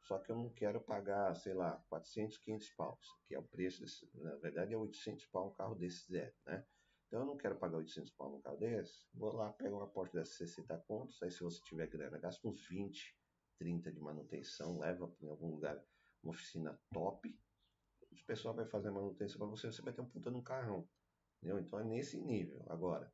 Só 0.03 0.19
que 0.19 0.31
eu 0.31 0.37
não 0.37 0.51
quero 0.51 0.81
pagar, 0.81 1.35
sei 1.37 1.55
lá, 1.55 1.83
400, 1.89 2.37
500 2.39 2.71
paus, 2.71 3.07
que 3.27 3.35
é 3.35 3.39
o 3.39 3.43
preço, 3.43 3.81
desse, 3.81 4.11
na 4.15 4.35
verdade 4.37 4.75
é 4.75 4.77
800 4.77 5.27
pau 5.27 5.49
um 5.49 5.55
carro 5.55 5.77
desse 5.77 6.11
zero, 6.11 6.35
né? 6.45 6.67
Então 7.07 7.21
eu 7.21 7.27
não 7.27 7.37
quero 7.37 7.57
pagar 7.57 7.77
800 7.77 8.11
pau 8.13 8.31
num 8.31 8.41
carro 8.41 8.57
desse, 8.57 9.07
vou 9.15 9.33
lá, 9.33 9.53
pego 9.53 9.77
uma 9.77 9.87
porta 9.87 10.19
dessa 10.19 10.33
60 10.33 10.77
contos, 10.89 11.23
aí 11.23 11.31
se 11.31 11.41
você 11.41 11.63
tiver 11.63 11.87
grana, 11.87 12.19
gasta 12.19 12.49
uns 12.49 12.67
20, 12.67 13.17
30 13.59 13.93
de 13.93 14.01
manutenção, 14.01 14.79
leva 14.79 15.15
em 15.21 15.29
algum 15.29 15.51
lugar 15.51 15.81
uma 16.23 16.33
oficina 16.33 16.81
top, 16.93 17.39
o 18.21 18.27
pessoal 18.27 18.55
vai 18.55 18.67
fazer 18.67 18.91
manutenção 18.91 19.39
para 19.39 19.49
você, 19.49 19.67
você 19.67 19.83
vai 19.83 19.93
ter 19.93 20.01
um 20.01 20.09
puta 20.09 20.31
no 20.31 20.43
carrão, 20.43 20.89
entendeu? 21.39 21.59
Então 21.59 21.79
é 21.79 21.85
nesse 21.85 22.21
nível. 22.21 22.65
Agora, 22.69 23.13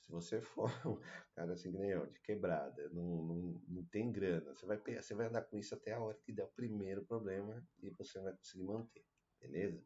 se 0.00 0.10
você 0.10 0.40
for 0.40 0.68
um 0.86 1.00
cara 1.34 1.52
assim, 1.52 1.70
de 1.70 2.20
quebrada, 2.22 2.88
não, 2.90 3.22
não, 3.22 3.62
não 3.68 3.84
tem 3.86 4.10
grana, 4.10 4.54
você 4.54 4.66
vai, 4.66 4.78
você 4.78 5.14
vai 5.14 5.26
andar 5.26 5.42
com 5.42 5.56
isso 5.56 5.74
até 5.74 5.92
a 5.92 6.00
hora 6.00 6.18
que 6.24 6.32
der 6.32 6.44
o 6.44 6.52
primeiro 6.52 7.04
problema 7.04 7.64
e 7.80 7.90
você 7.90 8.20
vai 8.20 8.34
conseguir 8.34 8.64
manter, 8.64 9.04
beleza? 9.40 9.82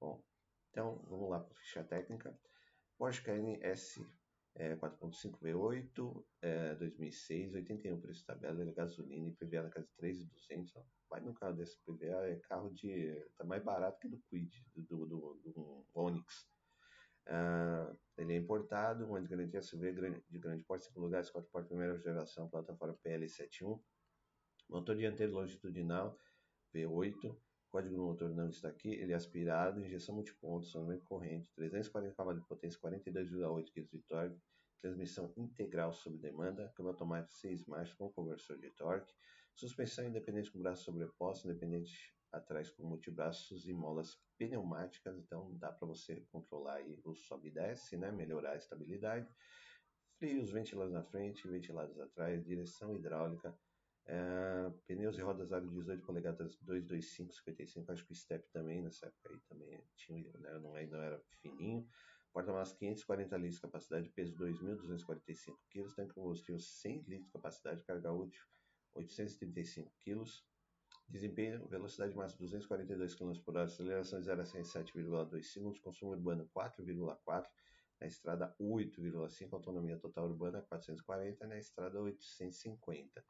Bom, 0.00 0.22
então 0.70 1.04
vamos 1.08 1.30
lá 1.30 1.40
para 1.40 1.52
a 1.52 1.56
ficha 1.56 1.84
técnica. 1.84 2.38
Porsche 2.98 3.22
Cayenne 3.22 3.58
S 3.62 4.04
é, 4.56 4.74
4.5 4.74 5.38
V8, 5.38 6.24
é, 6.42 6.74
2006, 6.76 7.54
81 7.54 8.00
preço 8.00 8.24
tabela, 8.24 8.62
é 8.62 8.72
gasolina 8.72 9.28
e 9.28 9.32
PVA 9.32 9.62
na 9.62 9.70
casa 9.70 9.86
de 9.86 9.94
3.200. 9.96 10.82
Vai 11.08 11.20
no 11.20 11.34
carro 11.34 11.54
desse 11.54 11.78
é 12.02 12.36
carro 12.48 12.70
de. 12.70 13.24
tá 13.36 13.44
mais 13.44 13.62
barato 13.62 13.98
que 14.00 14.08
do 14.08 14.18
Quid, 14.28 14.50
do, 14.74 15.06
do, 15.06 15.40
do, 15.44 15.86
Onix. 15.94 16.48
Uh, 17.28 17.96
ele 18.16 18.34
é 18.34 18.36
importado, 18.36 19.04
uma 19.06 19.20
de 19.20 19.28
garantia 19.28 19.60
SUV 19.60 19.92
de 20.28 20.38
grande 20.38 20.64
porte, 20.64 20.86
5 20.86 21.00
lugares, 21.00 21.30
4 21.30 21.50
portas, 21.50 21.68
primeira 21.68 21.98
geração, 21.98 22.48
plataforma 22.48 22.96
PL71. 23.04 23.80
Motor 24.68 24.96
dianteiro 24.96 25.32
longitudinal 25.32 26.18
V8, 26.74 27.36
código 27.70 27.94
do 27.94 28.02
motor 28.02 28.30
não 28.30 28.48
está 28.48 28.68
aqui, 28.68 28.90
ele 28.90 29.12
é 29.12 29.16
aspirado, 29.16 29.84
injeção 29.84 30.14
multiponto, 30.14 30.66
acionamento 30.66 31.04
corrente, 31.04 31.50
340 31.54 32.14
cavalos 32.14 32.40
de 32.40 32.48
potência, 32.48 32.80
42,8 32.80 33.72
kg 33.72 33.88
de 33.90 34.02
torque, 34.02 34.40
transmissão 34.80 35.32
integral 35.36 35.92
sob 35.92 36.16
demanda, 36.18 36.72
câmbio 36.76 36.92
automático 36.92 37.34
6 37.34 37.66
marchas 37.66 37.94
com 37.94 38.12
conversor 38.12 38.58
de 38.58 38.70
torque, 38.70 39.12
Suspensão 39.56 40.06
independente 40.06 40.52
com 40.52 40.60
braço 40.60 40.84
sobreposto, 40.84 41.48
independente 41.48 42.14
atrás 42.30 42.68
com 42.68 42.84
multibraços 42.84 43.66
e 43.66 43.72
molas 43.72 44.20
pneumáticas, 44.36 45.16
então 45.16 45.56
dá 45.56 45.72
para 45.72 45.88
você 45.88 46.20
controlar 46.30 46.74
aí 46.74 47.00
o 47.02 47.14
sobe 47.14 47.48
e 47.48 47.52
desce, 47.52 47.96
né? 47.96 48.12
melhorar 48.12 48.52
a 48.52 48.56
estabilidade. 48.56 49.34
Freios 50.18 50.50
ventilados 50.50 50.92
na 50.92 51.02
frente, 51.02 51.48
ventilados 51.48 51.98
atrás, 51.98 52.44
direção 52.44 52.94
hidráulica, 52.94 53.58
é, 54.04 54.70
pneus 54.86 55.16
e 55.16 55.22
rodas 55.22 55.50
aro 55.54 55.70
18 55.70 56.04
polegadas 56.04 56.56
225, 56.56 57.32
55, 57.32 57.92
acho 57.92 58.04
que 58.04 58.12
o 58.12 58.14
step 58.14 58.46
também 58.50 58.82
nessa 58.82 59.06
época 59.06 59.30
aí 59.30 59.40
também 59.48 59.82
tinha, 59.96 60.32
né? 60.34 60.52
não, 60.58 60.72
não 60.72 60.76
era 60.76 61.18
fininho. 61.40 61.88
Porta-malas 62.30 62.74
540 62.74 63.36
litros, 63.38 63.58
capacidade, 63.58 64.10
peso 64.10 64.36
2.245 64.36 65.56
kg, 65.70 65.94
tanque 65.94 66.12
combustível 66.12 66.60
100 66.60 67.04
litros, 67.08 67.32
capacidade, 67.32 67.82
carga 67.84 68.12
útil 68.12 68.44
835 68.96 69.92
kg, 70.00 70.24
desempenho, 71.08 71.66
velocidade 71.68 72.16
máxima 72.16 72.40
242 72.40 73.14
km 73.14 73.32
por 73.44 73.56
hora, 73.56 73.66
aceleração 73.66 74.18
de 74.18 74.26
0 74.26 74.42
a 74.42 74.44
100 74.44 74.62
7,2 74.62 75.42
segundos, 75.44 75.78
consumo 75.80 76.12
urbano 76.12 76.48
4,4, 76.54 77.46
na 78.00 78.06
estrada 78.06 78.54
8,5, 78.60 79.52
autonomia 79.52 79.98
total 79.98 80.26
urbana 80.26 80.62
440, 80.62 81.46
na 81.46 81.58
estrada 81.58 82.00
850. 82.00 83.24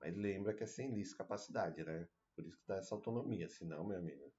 Mas 0.00 0.16
lembra 0.16 0.54
que 0.54 0.64
é 0.64 0.66
sem 0.66 0.92
litros 0.94 1.14
capacidade, 1.14 1.84
né? 1.84 2.08
Por 2.34 2.46
isso 2.46 2.58
que 2.58 2.66
dá 2.66 2.76
essa 2.76 2.94
autonomia, 2.94 3.48
senão, 3.48 3.84
meu 3.84 3.98
amigo, 3.98 4.32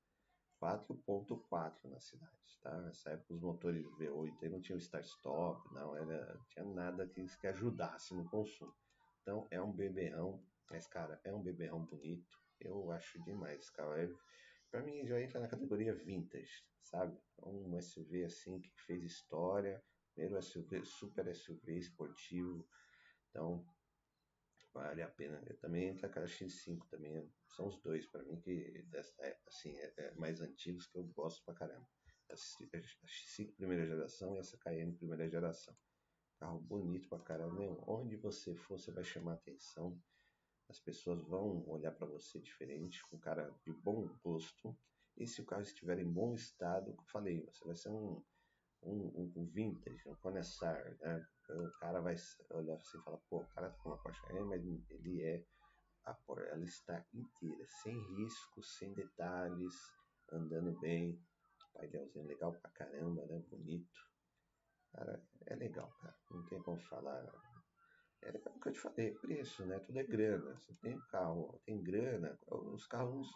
4.4 0.62 1.89
na 1.89 1.99
cidade, 1.99 2.60
tá? 2.62 2.81
Nessa 2.81 3.12
época 3.12 3.34
os 3.34 3.41
motores 3.41 3.86
V8 3.97 4.43
aí 4.43 4.49
não 4.49 4.62
tinham 4.62 4.77
start-stop, 4.77 5.73
não 5.73 5.95
era, 5.95 6.39
tinha 6.49 6.65
nada 6.65 7.07
que, 7.07 7.25
que 7.39 7.47
ajudasse 7.47 8.13
no 8.13 8.29
consumo. 8.29 8.73
Então 9.21 9.47
é 9.49 9.62
um 9.62 9.71
beberrão, 9.71 10.43
mas 10.71 10.88
cara, 10.88 11.19
é 11.23 11.34
um 11.34 11.43
beberrão 11.43 11.84
bonito, 11.86 12.38
eu 12.60 12.91
acho 12.91 13.21
demais 13.23 13.69
carro. 13.69 13.93
É, 13.93 14.10
pra 14.69 14.81
mim 14.81 15.05
já 15.05 15.19
entra 15.21 15.39
na 15.39 15.47
categoria 15.47 15.93
vintage, 15.93 16.65
sabe? 16.81 17.19
É 17.38 17.45
um 17.45 17.77
SUV 17.77 18.23
assim 18.23 18.60
que 18.62 18.71
fez 18.81 19.03
história, 19.03 19.84
primeiro 20.13 20.38
SUV, 20.38 20.86
super 20.86 21.27
SUV 21.27 21.77
esportivo, 21.77 22.67
então 23.29 23.65
vale 24.73 25.01
a 25.01 25.10
pena. 25.10 25.43
Eu 25.45 25.57
também 25.57 25.89
entra 25.89 26.07
a 26.07 26.25
X5 26.25 26.88
também, 26.89 27.29
são 27.49 27.67
os 27.67 27.81
dois 27.81 28.05
para 28.07 28.23
mim 28.23 28.39
que 28.39 28.81
dessa 28.84 29.13
época 29.25 29.49
assim, 29.49 29.77
é, 29.77 29.93
é, 29.97 30.12
mais 30.15 30.39
antigos 30.41 30.88
que 30.88 30.97
eu 30.97 31.03
gosto 31.03 31.43
pra 31.43 31.53
caramba. 31.53 31.88
A 32.29 32.36
X5 32.36 33.55
primeira 33.57 33.86
geração 33.86 34.36
e 34.36 34.39
essa 34.39 34.57
Cayenne 34.57 34.95
primeira 34.95 35.29
geração. 35.29 35.75
Carro 36.39 36.60
bonito 36.62 37.10
pra 37.10 37.19
caramba, 37.19 37.62
onde 37.86 38.15
você 38.15 38.55
for 38.55 38.79
você 38.79 38.91
vai 38.91 39.03
chamar 39.03 39.34
atenção. 39.34 40.01
As 40.71 40.79
pessoas 40.79 41.21
vão 41.25 41.67
olhar 41.67 41.91
para 41.91 42.07
você 42.07 42.39
diferente, 42.39 43.05
com 43.10 43.19
cara 43.19 43.53
de 43.65 43.73
bom 43.73 44.07
gosto. 44.23 44.73
E 45.17 45.27
se 45.27 45.41
o 45.41 45.45
carro 45.45 45.63
estiver 45.63 45.99
em 45.99 46.10
bom 46.10 46.34
estado, 46.34 46.93
como 46.93 47.01
eu 47.01 47.12
falei, 47.12 47.45
você 47.45 47.65
vai 47.65 47.75
ser 47.75 47.89
um 47.89 48.23
um, 48.84 49.31
um 49.36 49.45
vintage, 49.45 50.07
um 50.10 50.15
conhecedor, 50.15 50.97
né? 51.01 51.27
O 51.49 51.69
cara 51.79 51.99
vai 51.99 52.15
olhar 52.51 52.75
assim 52.75 52.97
e 52.97 53.01
falar, 53.01 53.17
pô, 53.29 53.39
o 53.39 53.47
cara 53.47 53.69
tá 53.69 53.77
com 53.79 53.89
uma 53.89 53.97
Porsche, 53.97 54.25
é, 54.29 54.43
mas 54.43 54.63
ele 54.89 55.21
é 55.21 55.45
a 56.05 56.13
Porsche, 56.13 56.47
ela 56.49 56.63
está 56.63 57.05
inteira, 57.13 57.67
sem 57.84 57.99
riscos, 58.15 58.77
sem 58.77 58.93
detalhes, 58.93 59.75
andando 60.31 60.71
bem, 60.79 61.21
painelzinho 61.73 62.25
legal 62.25 62.53
pra 62.53 62.71
caramba, 62.71 63.25
né? 63.25 63.43
Bonito. 63.49 63.99
Cara, 64.93 65.21
é 65.45 65.55
legal, 65.55 65.93
cara. 66.01 66.15
Não 66.31 66.43
tem 66.45 66.62
como 66.63 66.79
falar. 66.79 67.23
É 68.23 68.29
o 68.29 68.60
que 68.60 68.69
eu 68.69 68.73
te 68.73 68.79
falei, 68.79 69.12
preço, 69.15 69.65
né? 69.65 69.79
Tudo 69.79 69.97
é 69.97 70.03
grana. 70.03 70.55
Você 70.55 70.73
tem 70.81 70.99
carro, 71.10 71.60
tem 71.65 71.81
grana, 71.81 72.38
os 72.47 72.86
carros. 72.88 73.27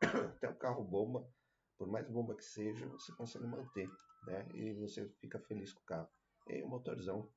Até 0.36 0.48
o 0.48 0.56
carro 0.56 0.84
bomba, 0.84 1.26
por 1.78 1.88
mais 1.88 2.08
bomba 2.08 2.34
que 2.34 2.44
seja, 2.44 2.86
você 2.88 3.12
consegue 3.14 3.46
manter 3.46 3.88
né? 4.26 4.46
E 4.54 4.72
você 4.74 5.08
fica 5.20 5.38
feliz 5.40 5.72
com 5.72 5.80
o 5.80 5.84
carro. 5.84 6.08
E 6.48 6.62
o 6.62 6.68
motorzão 6.68 7.28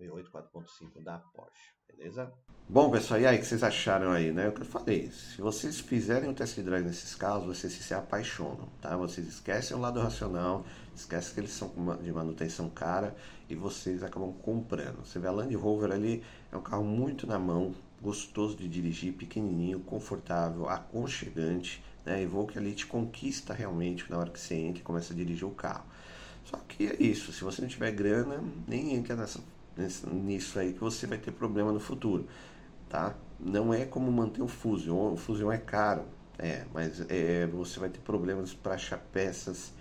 V8 0.00 0.28
4.5 0.30 1.02
da 1.02 1.18
Porsche, 1.18 1.72
beleza? 1.88 2.32
Bom, 2.68 2.90
pessoal, 2.90 3.20
e 3.20 3.26
aí, 3.26 3.36
o 3.36 3.40
que 3.40 3.46
vocês 3.46 3.62
acharam 3.62 4.10
aí, 4.10 4.32
né? 4.32 4.48
O 4.48 4.52
que 4.52 4.62
eu 4.62 4.66
falei, 4.66 5.10
se 5.10 5.40
vocês 5.40 5.78
fizerem 5.80 6.28
um 6.28 6.34
test 6.34 6.58
drive 6.60 6.84
nesses 6.84 7.14
carros, 7.14 7.46
vocês 7.46 7.72
se 7.72 7.94
apaixonam, 7.94 8.68
tá? 8.80 8.96
Vocês 8.96 9.26
esquecem 9.26 9.76
o 9.76 9.80
lado 9.80 10.00
racional, 10.00 10.64
esquecem 10.94 11.34
que 11.34 11.40
eles 11.40 11.52
são 11.52 11.70
de 12.02 12.12
manutenção 12.12 12.68
cara 12.70 13.14
e 13.48 13.54
vocês 13.54 14.02
acabam 14.02 14.32
comprando. 14.32 15.04
Você 15.04 15.18
vê 15.18 15.28
a 15.28 15.30
Land 15.30 15.54
Rover 15.54 15.92
ali, 15.92 16.24
é 16.50 16.56
um 16.56 16.62
carro 16.62 16.84
muito 16.84 17.26
na 17.26 17.38
mão, 17.38 17.74
gostoso 18.00 18.56
de 18.56 18.68
dirigir, 18.68 19.12
pequenininho, 19.12 19.80
confortável, 19.80 20.68
aconchegante, 20.68 21.84
né? 22.04 22.22
Evoque 22.22 22.58
ali 22.58 22.72
te 22.72 22.86
conquista 22.86 23.54
realmente 23.54 24.10
na 24.10 24.18
hora 24.18 24.30
que 24.30 24.40
você 24.40 24.54
entra 24.54 24.80
e 24.80 24.84
começa 24.84 25.12
a 25.12 25.16
dirigir 25.16 25.46
o 25.46 25.52
carro. 25.52 25.84
Só 26.44 26.56
que 26.68 26.86
é 26.86 27.02
isso, 27.02 27.32
se 27.32 27.42
você 27.42 27.62
não 27.62 27.68
tiver 27.68 27.92
grana, 27.92 28.42
nem 28.66 28.94
entra 28.94 29.16
nessa, 29.16 29.40
nisso 30.12 30.58
aí 30.58 30.72
que 30.72 30.80
você 30.80 31.06
vai 31.06 31.18
ter 31.18 31.32
problema 31.32 31.72
no 31.72 31.80
futuro, 31.80 32.26
tá? 32.88 33.14
Não 33.38 33.74
é 33.74 33.84
como 33.84 34.10
manter 34.10 34.42
o 34.42 34.48
Fusion, 34.48 35.12
o 35.12 35.16
Fusion 35.16 35.50
é 35.50 35.58
caro, 35.58 36.04
é, 36.38 36.64
mas 36.72 37.04
é, 37.08 37.46
você 37.46 37.80
vai 37.80 37.88
ter 37.88 38.00
problemas 38.00 38.54
para 38.54 38.74
achar 38.74 38.98
peças, 38.98 39.72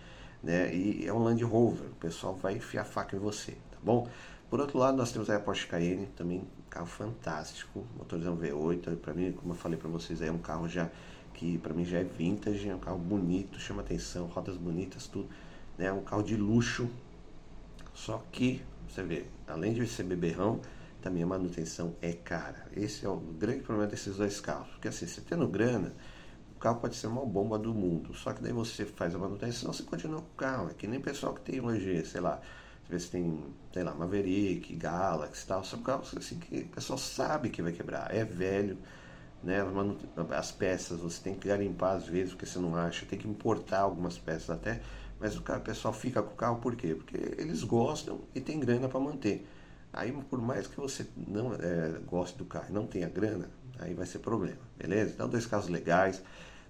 né? 0.41 0.73
E 0.73 1.05
é 1.05 1.13
um 1.13 1.23
Land 1.23 1.43
Rover, 1.43 1.87
o 1.87 1.95
pessoal 1.95 2.35
vai 2.35 2.55
enfiar 2.55 2.83
faca 2.83 3.15
em 3.15 3.19
você, 3.19 3.51
tá 3.71 3.77
bom? 3.81 4.07
Por 4.49 4.59
outro 4.59 4.77
lado, 4.77 4.97
nós 4.97 5.11
temos 5.11 5.29
a 5.29 5.39
Porsche 5.39 5.67
Cayenne, 5.67 6.07
também 6.15 6.43
carro 6.69 6.87
fantástico, 6.87 7.85
motorzão 7.97 8.35
V8, 8.35 8.97
para 8.97 9.13
mim, 9.13 9.31
como 9.31 9.53
eu 9.53 9.57
falei 9.57 9.77
para 9.77 9.89
vocês, 9.89 10.21
é 10.21 10.31
um 10.31 10.39
carro 10.39 10.67
já 10.67 10.89
que 11.33 11.57
para 11.57 11.73
mim 11.73 11.85
já 11.85 11.99
é 11.99 12.03
vintage, 12.03 12.69
é 12.69 12.75
um 12.75 12.79
carro 12.79 12.97
bonito, 12.97 13.59
chama 13.59 13.81
atenção, 13.81 14.25
rodas 14.27 14.57
bonitas, 14.57 15.07
tudo, 15.07 15.29
né? 15.77 15.91
Um 15.91 16.01
carro 16.01 16.23
de 16.23 16.35
luxo. 16.35 16.89
Só 17.93 18.23
que, 18.31 18.63
você 18.87 19.03
vê, 19.03 19.25
além 19.47 19.73
de 19.73 19.87
ser 19.87 20.03
beberrão, 20.03 20.61
também 21.01 21.23
a 21.23 21.27
manutenção 21.27 21.95
é 22.01 22.13
cara. 22.13 22.65
Esse 22.75 23.05
é 23.05 23.09
o 23.09 23.17
grande 23.17 23.61
problema 23.61 23.89
desses 23.89 24.15
dois 24.15 24.39
carros. 24.39 24.69
Porque 24.69 24.87
assim, 24.87 25.05
você 25.05 25.21
tendo 25.21 25.47
grana, 25.47 25.93
o 26.55 26.59
carro 26.59 26.79
pode 26.79 26.95
ser 26.95 27.07
uma 27.07 27.25
bomba 27.25 27.59
do 27.59 27.73
mundo. 27.73 28.13
Só 28.13 28.31
que 28.33 28.41
daí 28.41 28.53
você 28.53 28.85
faz 28.85 29.13
a 29.13 29.17
manutenção, 29.17 29.73
você 29.73 29.83
continua 29.83 30.21
com 30.21 30.27
o 30.27 30.37
carro. 30.37 30.69
É 30.69 30.73
que 30.73 30.87
nem 30.87 31.01
pessoal 31.01 31.33
que 31.33 31.41
tem 31.41 31.59
hoje, 31.59 32.05
sei 32.05 32.21
lá, 32.21 32.41
às 32.83 32.89
vezes 32.89 33.09
tem, 33.09 33.43
sei 33.73 33.83
lá, 33.83 33.93
Maverick, 33.93 34.75
Galaxy 34.75 35.43
e 35.43 35.47
tal. 35.47 35.63
São 35.63 35.81
carros 35.81 36.13
assim 36.15 36.39
que 36.39 36.59
o 36.59 36.67
pessoal 36.69 36.97
sabe 36.97 37.49
que 37.49 37.61
vai 37.61 37.73
quebrar. 37.73 38.13
É 38.15 38.23
velho, 38.23 38.77
né? 39.43 39.57
As 40.37 40.51
peças 40.51 40.99
você 40.99 41.21
tem 41.21 41.35
que 41.35 41.47
garimpar 41.49 41.97
às 41.97 42.07
vezes 42.07 42.33
porque 42.33 42.45
você 42.45 42.59
não 42.59 42.75
acha, 42.75 43.05
tem 43.05 43.19
que 43.19 43.27
importar 43.27 43.79
algumas 43.81 44.17
peças 44.17 44.49
até, 44.49 44.81
mas 45.23 45.37
o, 45.37 45.41
cara, 45.41 45.61
pessoal 45.61 45.93
fica 45.93 46.21
com 46.21 46.33
o 46.33 46.35
carro 46.35 46.57
por 46.57 46.75
quê? 46.75 46.93
Porque 46.93 47.15
eles 47.37 47.63
gostam 47.63 48.19
e 48.35 48.41
tem 48.41 48.59
grana 48.59 48.89
para 48.89 48.99
manter. 48.99 49.47
Aí 49.93 50.11
por 50.11 50.41
mais 50.41 50.67
que 50.67 50.75
você 50.75 51.07
não 51.15 51.53
é, 51.53 51.97
goste 52.05 52.37
do 52.37 52.43
carro 52.43 52.65
e 52.69 52.73
não 52.73 52.85
tenha 52.85 53.07
grana, 53.07 53.49
aí 53.79 53.93
vai 53.93 54.05
ser 54.05 54.19
problema, 54.19 54.59
beleza? 54.77 55.13
Então 55.13 55.29
dois 55.29 55.45
carros 55.45 55.69
legais, 55.69 56.21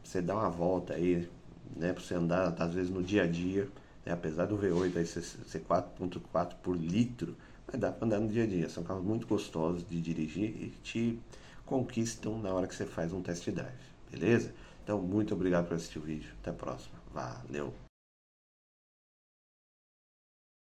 você 0.03 0.21
dá 0.21 0.35
uma 0.35 0.51
volta 0.51 0.93
aí, 0.93 1.27
né, 1.75 1.93
para 1.93 2.03
você 2.03 2.13
andar 2.13 2.53
às 2.61 2.75
vezes 2.75 2.91
no 2.91 3.01
dia 3.01 3.23
a 3.23 3.27
dia, 3.27 3.67
né, 4.05 4.11
apesar 4.11 4.45
do 4.45 4.55
V8 4.55 4.97
aí 4.97 5.05
ser 5.07 5.61
4.4 5.61 6.55
por 6.61 6.77
litro, 6.77 7.35
mas 7.65 7.81
dá 7.81 7.91
para 7.91 8.05
andar 8.05 8.19
no 8.19 8.27
dia 8.27 8.43
a 8.43 8.47
dia. 8.47 8.69
São 8.69 8.83
carros 8.83 9.03
muito 9.03 9.25
gostosos 9.25 9.83
de 9.89 9.99
dirigir 9.99 10.49
e 10.61 10.69
te 10.83 11.19
conquistam 11.65 12.37
na 12.37 12.53
hora 12.53 12.67
que 12.67 12.75
você 12.75 12.85
faz 12.85 13.13
um 13.13 13.21
test 13.23 13.49
drive, 13.49 13.73
beleza? 14.11 14.53
Então, 14.83 15.01
muito 15.01 15.33
obrigado 15.33 15.67
por 15.67 15.75
assistir 15.75 15.97
o 15.97 16.01
vídeo. 16.01 16.29
Até 16.41 16.51
a 16.51 16.53
próxima. 16.53 17.01
Valeu! 17.11 17.82